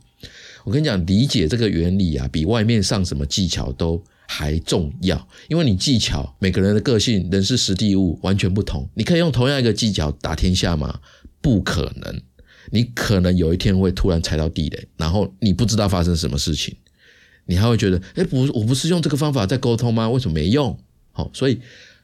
[0.63, 5.27] 我跟你讲，理解这个原理啊，比外面上什么技巧都还重要。
[5.47, 8.87] 因为你技巧，每个人的个性、人是、实地物完全不同。
[8.93, 10.99] 你可以用同样一个技巧打天下吗？
[11.41, 12.21] 不可能。
[12.71, 16.75] 你可能有一天会突然踩到地雷，然后你不知道发生什么事情，
[17.49, 20.09] 你还会觉得，哎，不，我不是用这个方法在沟通吗？
[20.09, 20.79] 为什么没用？
[21.11, 21.59] 好，所以。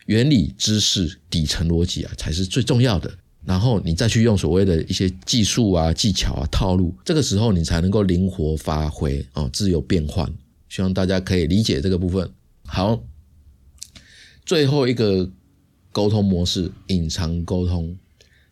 [0.07, 3.11] 原理知识底层逻辑啊，才是最重要的。
[3.43, 10.31] 然后你再去用所谓的一些技术啊、技巧啊、套路，这个时候你才能够灵活发挥啊，自由变换。
[10.69, 12.29] 希望大家可以理解这个部分。
[12.67, 13.01] 好，
[14.45, 15.27] 最后一个
[15.91, 17.97] 沟通模式——隐藏沟通，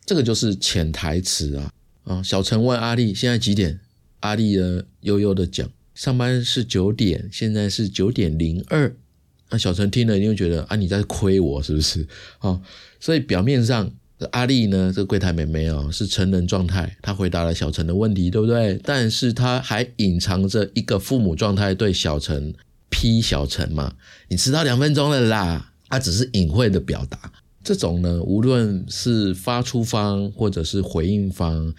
[0.04, 1.70] 这个就是潜台词啊
[2.02, 2.20] 啊！
[2.20, 3.78] 小陈问阿丽现在几点？
[4.18, 8.94] 阿丽呢悠悠的讲，上班是九点，现在是九点零二。
[9.50, 12.06] 那小陈听了，你会觉得啊，你在亏我是不是？
[12.40, 12.60] 哦，
[12.98, 13.90] 所以表面上
[14.32, 18.80] 阿丽呢，这个柜台妹妹哦，是成人状态，她回答了小陈的问题，对不对？
[18.82, 22.52] 但是她还隐藏着一个父母状态，对小陈
[22.90, 23.94] 批小陈嘛，
[24.28, 27.32] 你迟到两分钟了啦，她只是隐晦的表达。
[27.62, 31.72] 这种呢，无论是发出方或者是回应方，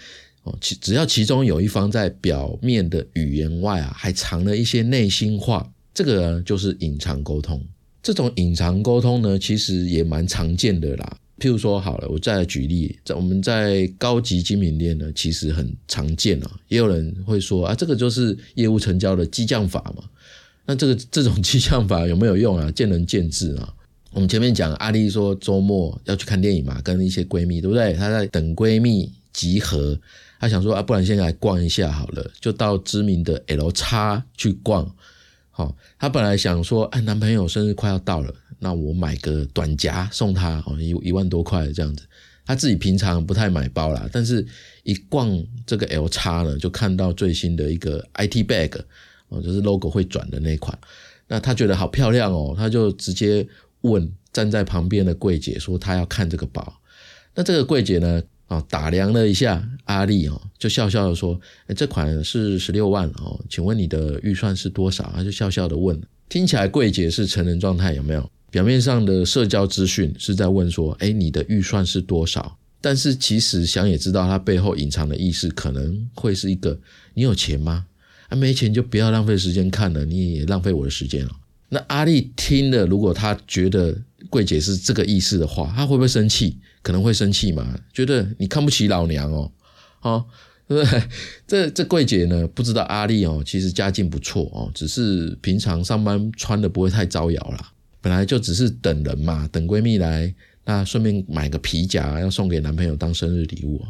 [0.60, 5.72] 其只要其中有一方在表面的语言外啊，还藏了一些内心话。
[5.94, 7.64] 这个就是隐藏沟通，
[8.04, 11.18] 这种隐藏沟通呢，其实也蛮常见的啦。
[11.40, 16.52] 譬如说，好了，我再来举例，在我们在高级精品店呢，其实很常见啊。
[16.68, 20.04] 也有人会说啊，这个就是业务成交的激将法嘛。
[20.66, 22.70] 那这个这种激将法有没有用啊？
[22.72, 23.74] 见仁见智啊。
[24.12, 27.94] 我们前面讲，阿丽说周末要去看电影嘛，跟一些闺蜜，对不对？
[27.94, 29.98] 她在等闺蜜集合，
[30.40, 34.94] 她想说啊，不然先来逛一下好了，就到知名的 L 叉去逛。
[35.50, 42.04] 好，她本来想说，哎，男朋友生日快要到了，那我买个短夹送他，哦，一一万多块这样子。
[42.46, 44.46] 她自己平常不太买包啦，但是
[44.84, 48.80] 一逛这个 L 叉呢，就看到最新的一个 IT bag，
[49.30, 50.78] 哦，就是 logo 会转的那款。
[51.28, 53.48] 那她觉得好漂亮哦，她就直接
[53.82, 56.82] 问站在旁边的柜姐说，她要看这个包。
[57.34, 58.22] 那这个柜姐呢？
[58.48, 61.40] 啊，打量了一下阿丽哦，就笑笑的说
[61.76, 68.30] ：“这款是十六万哦，请问你的预算是多少？”他就笑笑的问，听起来柜姐是成人状态有没有？
[68.52, 76.80] 表面上的社交资讯是在问说：“哎，你的预算是多少？”但是其实想也知道，他背后隐藏的意思可能会是一个
[77.16, 77.88] ：“你有钱吗？
[78.30, 81.32] 啊，没钱就不要浪费时间看了，你也浪费我的时间了。”
[81.70, 83.98] 那阿丽听了，如果他觉得
[84.30, 86.58] 柜姐是这个意思的话，他会不会生气？
[86.86, 87.76] 可能会生气嘛？
[87.92, 89.52] 觉得你看不起老娘哦，
[90.02, 90.24] 啊，
[90.68, 91.04] 对不对？
[91.48, 97.72] 这这柜姐呢，不知道阿丽哦，其实家境不错哦，只是平常上班穿的不会太招摇啦。
[98.02, 100.32] 本来就只是等人嘛，等闺蜜来，
[100.66, 103.84] 那顺便买个皮夹要送给男朋友当生日礼物。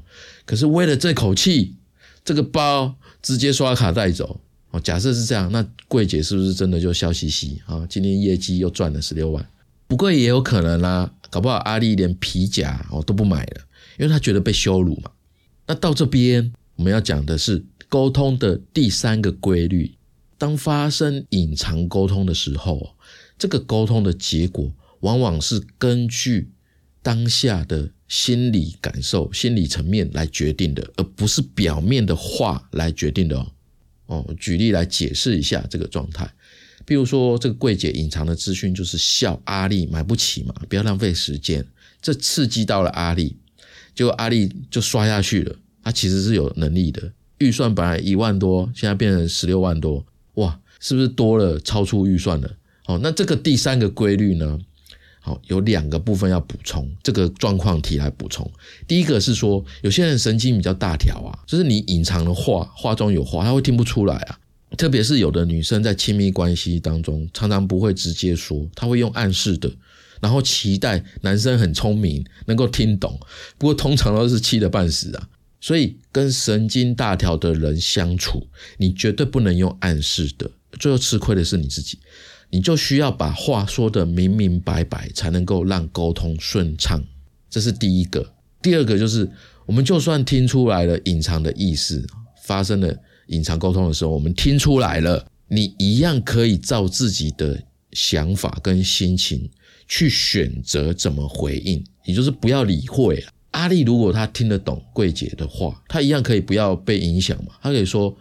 [0.45, 1.75] 可是为了这口气，
[2.23, 4.39] 这个包直接刷卡带走
[4.71, 4.79] 哦。
[4.79, 7.85] 假设是这样，那柜姐是不是真的就笑嘻嘻啊？
[7.89, 9.45] 今天业绩又赚了十六万？
[9.87, 11.11] 不过也有可能啦。
[11.31, 13.61] 搞不好阿丽连皮夹哦都不买了，
[13.99, 15.11] 因为她觉得被羞辱嘛。
[15.67, 19.97] 那到这边我们要讲的是沟通的第三个规律：
[20.37, 22.95] 当发生隐藏沟通的时候，
[23.37, 24.71] 这个沟通的结果
[25.01, 26.51] 往往是根据
[27.01, 33.51] 当下的心理感受、心理层面来决定的，而不是表面的话来决定的哦。
[34.05, 36.31] 哦，举例来解释一下这个状态。
[36.85, 41.65] 比如说，这个柜姐隐藏的资讯就是笑阿丽买不起嘛，不要浪费时间，
[42.01, 43.35] 这刺激到了阿丽，
[43.95, 45.55] 结果阿丽就刷下去了。
[45.83, 50.05] 她其实是有能力的，预算本来一万多，现在变成十六万多，
[50.35, 52.51] 哇，是不是多了，超出预算了？
[52.85, 54.59] 哦，那这个第三个规律呢？
[55.21, 58.47] 好，有两个部分要补充，这个状况题来补充。
[58.87, 64.39] 第一个是说，有些人神经比较大条啊，就是你隐藏的话，话中有话，他会听不出来啊。
[64.77, 69.71] 特别是有的女生在亲密关系当中，常常不会直接说，她会用暗示的，
[70.21, 73.19] 然后期待男生很聪明，能够听懂。
[73.57, 75.29] 不过通常都是气得半死啊。
[75.61, 78.47] 所以跟神经大条的人相处，
[78.77, 81.97] 你绝对不能用暗示的，最后吃亏的是你自己。
[82.51, 87.03] 你就需要把话说得明明白白，才能够让沟通顺畅。
[87.49, 88.33] 这是第一个。
[88.61, 89.29] 第二个就是，
[89.65, 92.05] 我们就算听出来了隐藏的意思，
[92.43, 92.95] 发生了
[93.27, 97.61] 隐藏沟通的时候，我们听出来了，你一样可以照自己的
[97.91, 99.49] 想法跟心情
[99.87, 103.23] 去选择怎么回应，也就是不要理会。
[103.51, 107.53] 阿丽如果她听得懂柜姐的话，她一样可以不要被影响嘛。
[107.61, 108.15] 她可以说：“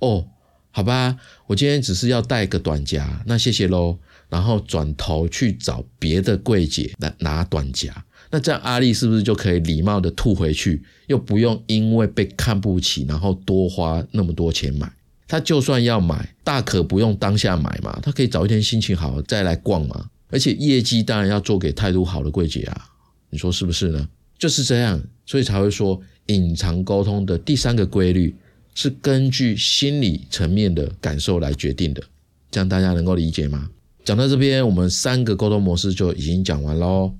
[0.00, 0.26] 哦，
[0.70, 3.98] 好吧，我今天只是要带个短夹，那谢谢喽。”
[4.30, 8.04] 然后转头去找别的柜姐来拿短夹。
[8.30, 14.90] 那这样阿丽是不是就可以礼貌的吐回去，又不用因为被看不起，然后多花那么多钱买？
[15.26, 20.10] 她就算要买，大可不用当下买嘛，她可以找一天心情好再来逛嘛。
[20.30, 22.84] 而且业绩当然要做给态度好的柜姐啊，
[23.30, 24.08] 你说是不是呢？
[24.38, 28.34] 就是这样，所以才会说隐藏沟通的第三个规律
[28.74, 32.02] 是根据心理层面的感受来决定的，
[32.50, 33.70] 这样大家能够理解吗？
[34.04, 37.12] 讲到这边，我们三个沟通模式就已经讲完喽。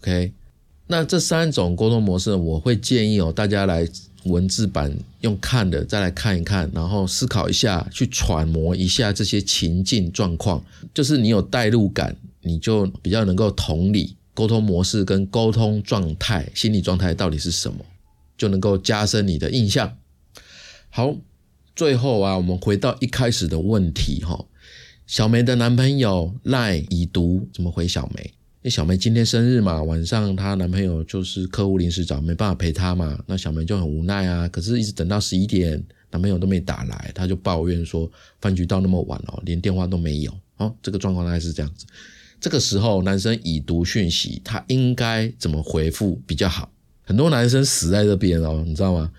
[0.00, 0.32] OK，
[0.86, 3.88] 那这三种沟通模式，我会建议哦，大家来
[4.24, 10.62] 文字版用看的，再来看一看，然后思考一下，去揣摩一下这些情境状况，
[10.92, 14.16] 就是你有代入感，你就比较能够同理。
[14.34, 17.84] 沟通模式跟沟通状态、心理状态到底是什么，
[18.36, 19.96] 就能够加深你的印象。
[20.90, 21.14] 好，
[21.76, 24.44] 最后啊，我们回到一开始的问题哈，
[25.06, 28.34] 小梅的男朋友赖已读，怎么回小梅？
[28.64, 34.48] 因为小梅今天生日嘛，晚上她男朋友就是客户临时找，没办法陪她嘛，那小梅就很无奈啊。
[34.48, 35.72] 可是，一直等到十一点，
[36.10, 38.10] 男朋友都没打来，她就抱怨说，
[38.40, 40.32] 饭局到那么晚了，连电话都没有。
[40.56, 41.84] 哦，这个状况大概是这样子。
[42.40, 46.72] 这个时候，男生已读讯息，他应该怎么回复比较好？
[47.02, 49.10] 很多男生死在这边哦，你知道吗？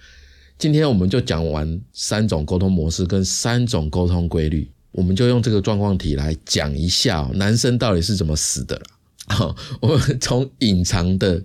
[0.58, 8.86] 今天我们就讲完三种沟通模式跟三种沟通规律，我们就用这个状况题来讲一下男生到底是怎么死的了。
[9.34, 11.42] 好，我们从隐藏的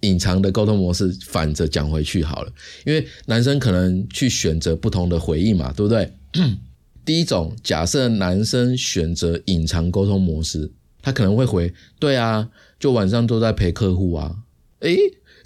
[0.00, 2.52] 隐藏的沟通模式反着讲回去好了，
[2.86, 6.12] 因为男生可能去选择不同的回应嘛，对不对？
[7.04, 10.72] 第一种，假设男生选择隐藏沟通模式。
[11.06, 12.48] 他可能会回，对啊，
[12.80, 14.36] 就晚上都在陪客户啊。
[14.80, 14.96] 诶，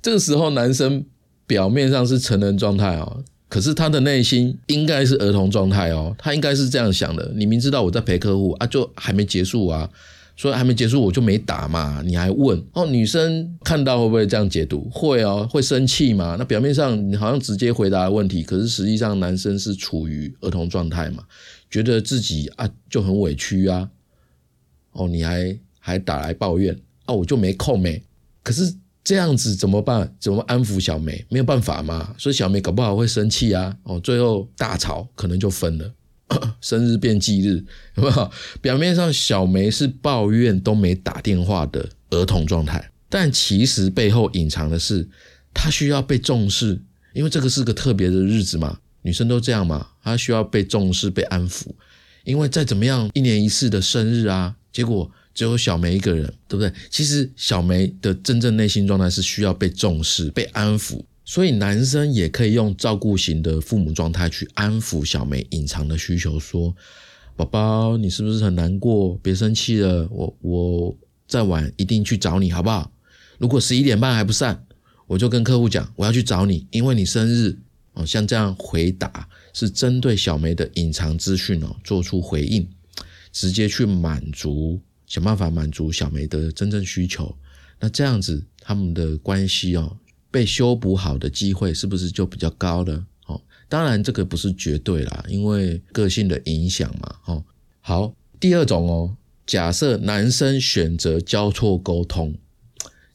[0.00, 1.04] 这个时候男生
[1.48, 6.14] 表面上是成人状态哦，可是他的内心应该是儿童状态哦。
[6.16, 9.90] 他应该是这样想的：你明知道我在陪客户啊，就还没结束啊，
[10.38, 12.86] 所以还没结束我就没打嘛，你还问哦？
[12.86, 14.88] 女生看到会不会这样解读？
[14.88, 16.36] 会哦，会生气嘛？
[16.38, 21.24] 那表面上你好像直接回答问题，可是实际上男生是处于儿童状态嘛，
[21.68, 23.90] 觉得自己啊就很委屈啊。
[24.92, 26.72] 哦，你还还打来抱怨
[27.06, 27.12] 啊？
[27.12, 28.00] 我就没空没。
[28.44, 28.72] 可是
[29.02, 30.14] 这样子怎么办？
[30.20, 31.26] 怎么安抚小梅？
[31.28, 32.14] 没有办法嘛。
[32.16, 33.76] 所以小梅搞不好会生气啊。
[33.82, 35.92] 哦，最后大吵，可能就分了。
[36.60, 37.64] 生日变忌日，
[37.96, 38.30] 有没有？
[38.60, 45.08] 表面上小梅是抱怨都没打电话的儿童状态，但其实背后隐藏的是
[45.54, 46.80] 她需要被重视，
[47.14, 48.78] 因为这个是个特别的日子嘛。
[49.02, 51.66] 女生都这样嘛，她需要被重视、被安抚。
[52.24, 54.54] 因为再怎么样，一年一次的生日啊。
[54.70, 56.70] 结果只有小梅一个人，对不对？
[56.90, 66.74] 其实小梅的真正内心状态是需要被重视、被安抚，所以男生也可以用照顾型的父母状态去安抚小梅隐藏的需求，说
[67.36, 69.14] ：“宝宝，你是不是很难过？
[69.22, 72.90] 别生气了，我我再晚一定去找你，好不好？
[73.36, 74.64] 如果十一点半还不散，
[75.06, 77.58] 我就跟客户讲我要去找你，因为你生日
[77.92, 82.66] 哦。”像这样回答是针对小梅的隐藏资讯哦，做出回应。
[83.30, 87.36] 直接去满足，想办法满足小梅的真正需求，
[87.78, 89.94] 那这样子他们的关系哦，
[90.30, 93.04] 被修补好的机会是不是就比较高了？
[93.26, 97.14] 哦，当然这个不是绝对啦，因为个性的影响嘛。
[97.26, 97.44] 哦，
[97.80, 99.16] 好，第二种哦，
[99.46, 102.34] 假设男生选择交错沟通，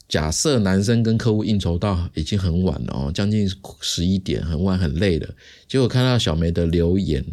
[0.07, 3.49] 假设男生跟客户应酬到已经很晚了哦，将近
[3.81, 5.33] 十一点，很晚很累了，
[5.67, 7.25] 结果看到小梅的留言。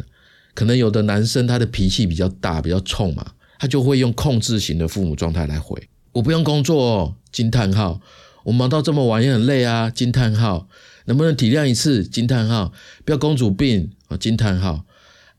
[0.53, 5.81] 可能有的男生他的脾气比较大，比较冲嘛，他就会用控制型的父母状态来回。
[6.11, 8.01] 我不用工作哦，惊叹号！
[8.43, 10.67] 我忙到这么晚也很累啊，惊叹号！
[11.05, 12.03] 能不能体谅一次？
[12.03, 12.71] 惊叹号！
[13.03, 14.85] 不要公主病啊，惊叹号！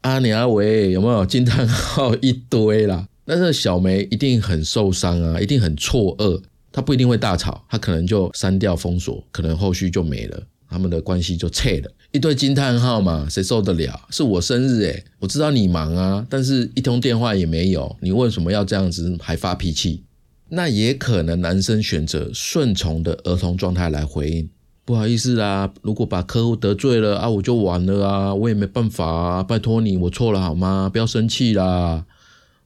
[0.02, 3.06] 阿你阿伟有没有惊叹号一堆啦？
[3.24, 6.42] 但是小梅一定很受伤啊，一定很错愕，
[6.72, 10.42] 她不一定会大吵，她可能就删掉封锁，可能后续就没了。
[10.68, 14.00] 他们的关系就切了，一堆惊叹号嘛，谁受得了？
[14.10, 20.02] 是我生日诶，我知道你忙啊，但是一通电话也没有，你为什么要这样子还发脾气？
[20.54, 24.50] 那也可能男生选择顺从的儿童状态来回应，
[24.84, 30.90] 不好意思啦，如果把客户得罪了啊，我就完了啊，我也没办法啊，拜托你，我错了好吗？
[30.92, 32.04] 不要生气啦。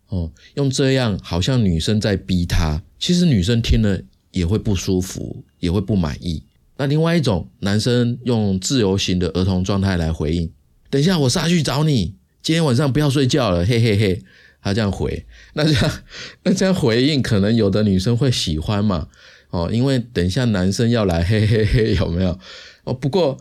[0.09, 4.01] 哦，用这样好像女生在逼他，其实女生听了
[4.33, 6.43] 也会不舒服，也会不满意。
[6.77, 10.51] 那另外一种，男生用自由型的儿童状态来回应，
[10.91, 14.23] 等一下我下去找你，今天晚上不要睡觉了，嘿嘿嘿。
[14.67, 16.03] 他这样回，那这样
[16.43, 19.09] 那这样回应，可能有的女生会喜欢嘛？
[19.51, 22.37] 哦，因为等一下男生要来，嘿嘿嘿，有没有？
[22.83, 23.39] 哦，不过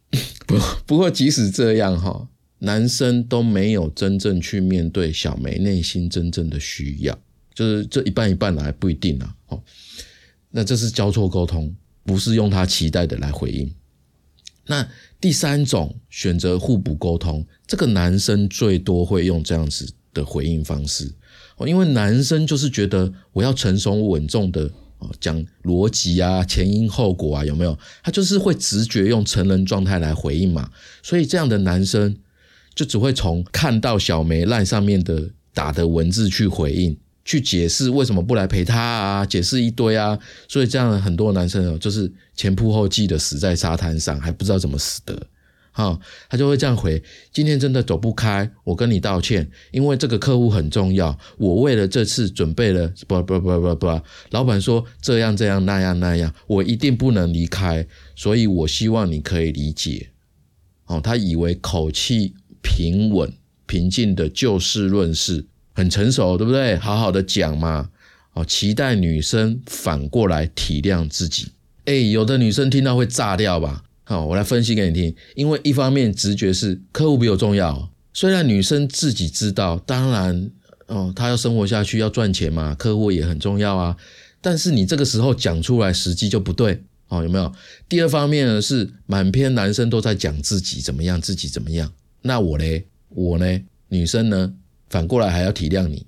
[0.46, 7.18] 不不过，即使这样哈，男生都没有真正去面对小梅内心真正的需要，
[7.54, 9.34] 就是这一半一半来不一定啊。
[9.46, 9.62] 哦，
[10.50, 13.74] 那这是交错沟通，不是用他期待的来回应。
[14.66, 14.86] 那
[15.18, 19.94] 第三种选择互补沟通，这个男生最多会用这样子。
[20.14, 21.12] 的回应方式
[21.56, 27.78] 哦，因为男生就是觉得我要成熟稳重的哦，讲逻辑啊、前因后果啊，有没有？
[28.02, 30.70] 他就是会直觉用成人状态来回应嘛，
[31.02, 32.16] 所以这样的男生
[32.74, 45.26] 就只会从看到小梅烂上面的打的文字去回应，去解释为什么不来陪他啊，解释一堆啊，所以这样很多男生哦，就是前仆后继的死在沙滩上，还不知道怎么死的。
[45.78, 45.96] 啊，
[46.28, 47.00] 他就会这样回：
[47.32, 54.00] 今天真的走不开，我跟你道歉，因为这个客户很重要，我为了这次准备了，不不不不不，
[54.30, 60.08] 老板说这样这样那样那样，我一定不能离开，所以我希望你可以理解。
[60.86, 63.32] 哦，他以为口气平稳、
[63.66, 66.76] 平静的就事论事，很成熟，对不对？
[66.76, 67.88] 好好的讲嘛。
[68.32, 71.52] 哦，期待女生反过来体谅自己。
[71.84, 73.84] 哎，有的女生听到会炸掉吧？
[74.08, 75.14] 好，我来分析给你听。
[75.34, 80.50] 因为一方面直觉是客户比我重要，虽然女生自己知道，当然
[80.86, 83.94] 哦，她要生活下去要赚钱嘛，客户也很重要啊。
[84.40, 87.52] 但是你这个时候讲出来，时机就不对哦，有没有？
[87.86, 91.92] 第二方面呢是满篇男生都在讲自己怎么样，自己怎么样。
[92.22, 94.54] 那我嘞，我呢，女生呢，
[94.88, 96.06] 反过来还要体谅你。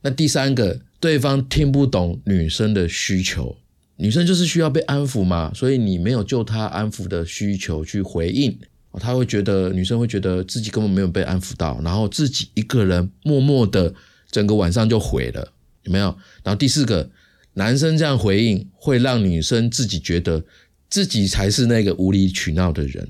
[0.00, 3.54] 那第三个，对方听不懂女生的需求。
[4.02, 8.58] 女生就是需要被安抚嘛，所以你没有就她安抚的需求去回应，
[8.94, 13.94] 她会觉得女生会觉得自己根本没有被安抚到，然后自己一个人默默的
[14.28, 15.52] 整个晚上就毁了，
[15.84, 16.06] 有没有？
[16.42, 17.08] 然后第四个，
[17.52, 20.44] 男生这样回应会让女生自己觉得
[20.90, 23.08] 自己才是那个无理取闹的人，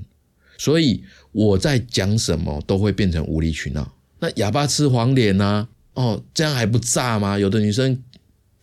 [0.59, 3.91] 所以我在讲什么都会变成无理取闹。
[4.19, 7.39] 那哑巴吃黄连呐，哦，这样还不炸吗？
[7.39, 7.99] 有的女生。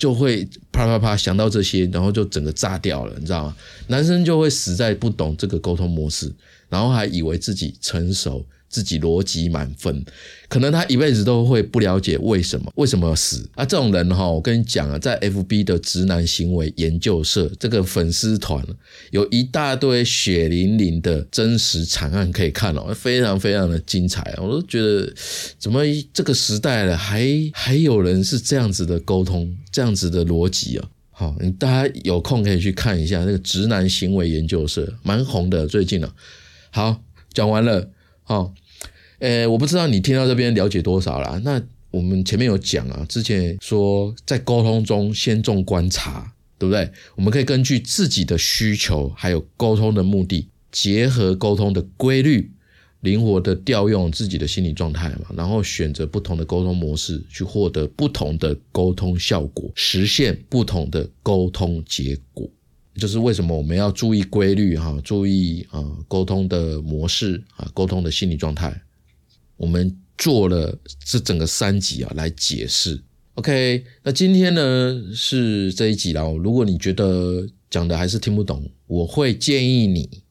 [0.01, 3.57] 就会啪啪啪想到这些，然后就整个炸掉了，你知道吗？
[3.89, 6.33] 男生就会实在不懂这个沟通模式，
[6.71, 8.43] 然后还以为自己成熟。
[8.71, 10.05] 自己逻辑满分，
[10.49, 13.64] 可能他一辈子都会不了解为什么为什么要死啊！
[13.64, 18.64] 这种人哈，我跟你讲啊，在 FB 的直男行为研究社这个粉丝团，
[19.11, 24.23] 有一大堆血淋淋的真实惨案可以看哦，非常非常的精彩。
[24.41, 25.12] 我都觉得，
[25.59, 25.83] 怎么
[26.14, 30.89] 这个时代了，还还有人是这样子的沟通，这样子的逻辑啊？
[31.11, 36.14] 好，大家有空可以去看一下那个直男行为研究社，蛮红的，最近了。
[36.71, 37.03] 好，
[37.35, 37.91] 讲完了。
[38.31, 38.55] 好，
[39.18, 41.41] 呃，我不知道你听到这边了解多少啦。
[41.43, 41.61] 那
[41.91, 46.89] 我们前面有讲啊，之前说在沟通中先重观察，对不对？
[47.16, 52.53] 我们可以根据自己的需求，还有沟通的目的，结合沟通的规律，
[53.01, 62.49] 灵活的调用自己的心理状态嘛，然后选择不同的沟通模式，去获得不同的沟通效果，实现不同的沟通结果。
[62.97, 68.82] 就是为什么我们要注意规律哈，注意啊沟通的模式啊，沟通的心理状态。
[69.57, 73.01] 我们做了这整个三集啊来解释。
[73.34, 76.32] OK，那今天呢是这一集了。
[76.32, 80.22] 如果你觉得讲的还是听不懂，我会建议你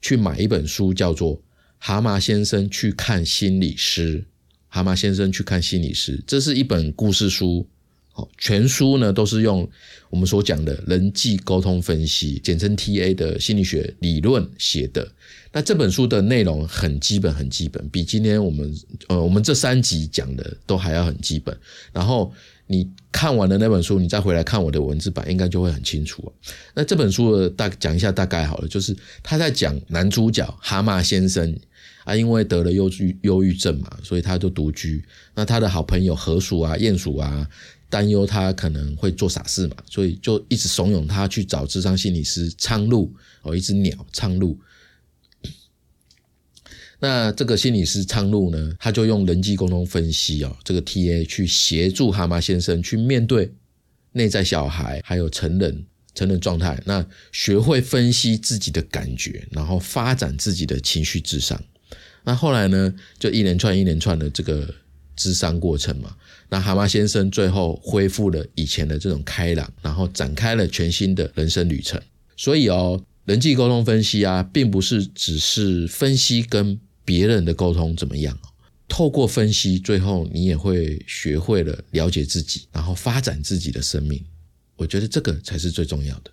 [0.00, 1.36] 去买一本书，叫做
[1.78, 4.20] 《蛤蟆先生去看心理师》。
[4.68, 7.68] 蛤蟆先生去看心理师，这是一本故事书。
[8.16, 9.68] 好，全书呢都是用
[10.08, 15.06] 我们所讲的人际沟通分析，简称 TA 的心理学理论写的。
[15.52, 18.72] 那这本书的内容很基本，很基本，比今天我们
[19.08, 21.56] 呃我们这三集讲的都还要很基本。
[21.92, 22.32] 然后
[22.68, 26.32] 你看完了那本书，你再回来看我的文字版，应该就会很清楚
[26.72, 31.52] 那这本书的大讲一下大概好了，就是他在讲男主角蛤蟆先生
[32.04, 35.04] 啊，因为得了忧郁忧郁症嘛，所以他就独居。
[35.34, 37.48] 那他的好朋友河鼠啊、鼹鼠啊。
[37.94, 43.08] 担忧他可能会做傻事嘛，所以就一直怂恿他去找智商心理师苍鹭
[43.42, 44.58] 哦，一只鸟苍鹭
[46.98, 53.52] 那这个心理师苍鹭呢，他就用人际沟通分析哦，这个 TA 去协助蛤蟆先生去面对
[54.10, 55.86] 内在小孩还有成人
[56.16, 61.62] 成人状态，那学会分析自己的感觉，然后发展自己的情绪智商。
[62.24, 64.74] 那后来呢，就一连串一连串的这个
[65.14, 66.16] 智商过程嘛，
[66.48, 72.00] 那蛤蟆先生最后恢复了以前的这种开朗，然后展开了全新的人生旅程。
[72.36, 78.38] 所以哦，人际沟通分析啊，并不是只是分析跟别人的沟通怎么样？
[78.86, 84.22] 透过分析，最后你也会学会了了解自己，然后发展自己的生命。
[84.76, 86.30] 我觉得这个才是最重要的。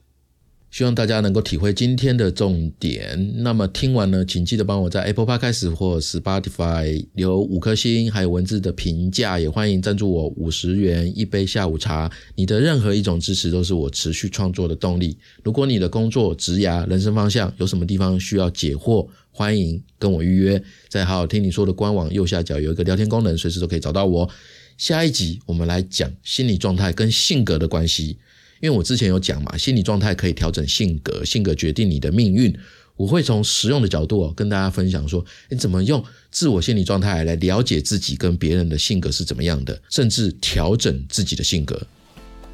[0.71, 3.43] 希望大家能够体会今天的重点。
[3.43, 9.37] 那么听完呢，请记得帮我在 Apple Podcast 或 Spotify 留五颗星，还有文字的评价。
[9.37, 12.09] 也欢迎赞助我五十元一杯下午茶。
[12.35, 15.17] 你的任何一种支持都是我持续创作的动力。
[15.43, 20.63] 如果你的工作、职涯、人生方向有什么地方需要解惑，欢迎跟我预约。
[20.87, 24.29] 在好好听你说的官网右下角有一个聊天功能，随时都可以找到我。
[24.77, 28.17] 下一集我们来讲心理状态跟性格的关系。
[28.61, 32.55] 因为我之前有讲嘛，心理状态可以调整性格，性格决定你的命运。
[32.97, 41.81] 我会从实用的角度哦，跟大家分享说，你怎么用自我心理状态来了解自己跟别人的性格是怎么样的，甚至调整自己的性格。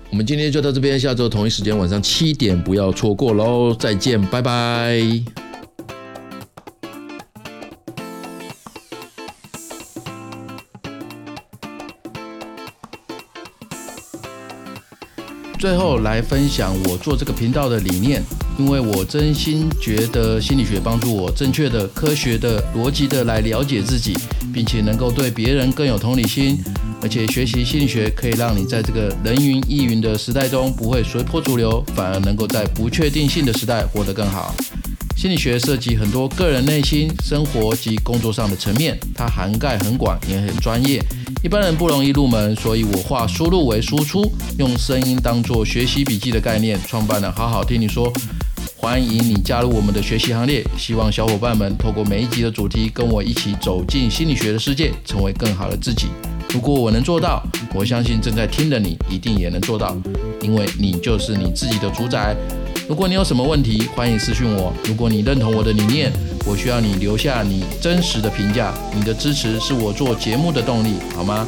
[0.10, 3.76] 我们今天就到这边，下周同一时间晚上七点不要错过喽！
[3.76, 5.47] 再见，拜拜。
[15.58, 18.24] 最后来分享我做这个频道的理念，
[18.60, 24.16] 因为我真心觉得心理学帮助我正确的、科学的、逻辑的来了解自己，
[24.54, 26.60] 并且能够对别人更有同理心。
[27.02, 34.54] 而且学习心理学可以让你在这个人云亦云的时代中不会随波逐流，反而能够在不确定性的时代活得更好。
[35.18, 41.04] 心理学涉及很多个人内心、生活及工作上的层面，它涵盖很广，也很专业，
[41.44, 42.56] 一般人不容易入门。
[42.56, 48.14] 所以我化输入为输出，用声音当做学习笔记的概念，创办了好好听你说。
[48.76, 56.10] 欢迎你加入我们的学习行列，希望小伙伴们透过每一集的主题，跟我一起走进心理学的世界，成为更好的自己。
[56.54, 57.44] 如果我能做到，
[57.74, 59.98] 我相信正在听的你一定也能做到，
[60.42, 62.36] 因为你就是你自己的主宰。
[62.88, 64.74] 如果你有什么问题，欢迎私讯我。
[64.86, 66.10] 如果你认同我的理念，
[66.46, 68.74] 我需要你留下你真实的评价。
[68.96, 71.46] 你的支持是我做节目的动力，好吗？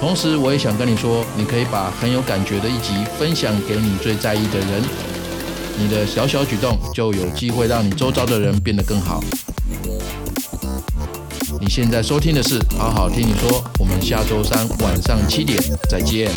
[0.00, 4.82] 同时，我也想跟你说，你可以把很有感觉的一集分享给你最在意的人。
[5.78, 9.22] 你的小小举动就有机会让你周遭的人变得更好。
[11.60, 16.30] 你现在收听的是好好听你说，我们下周三晚上七点再见。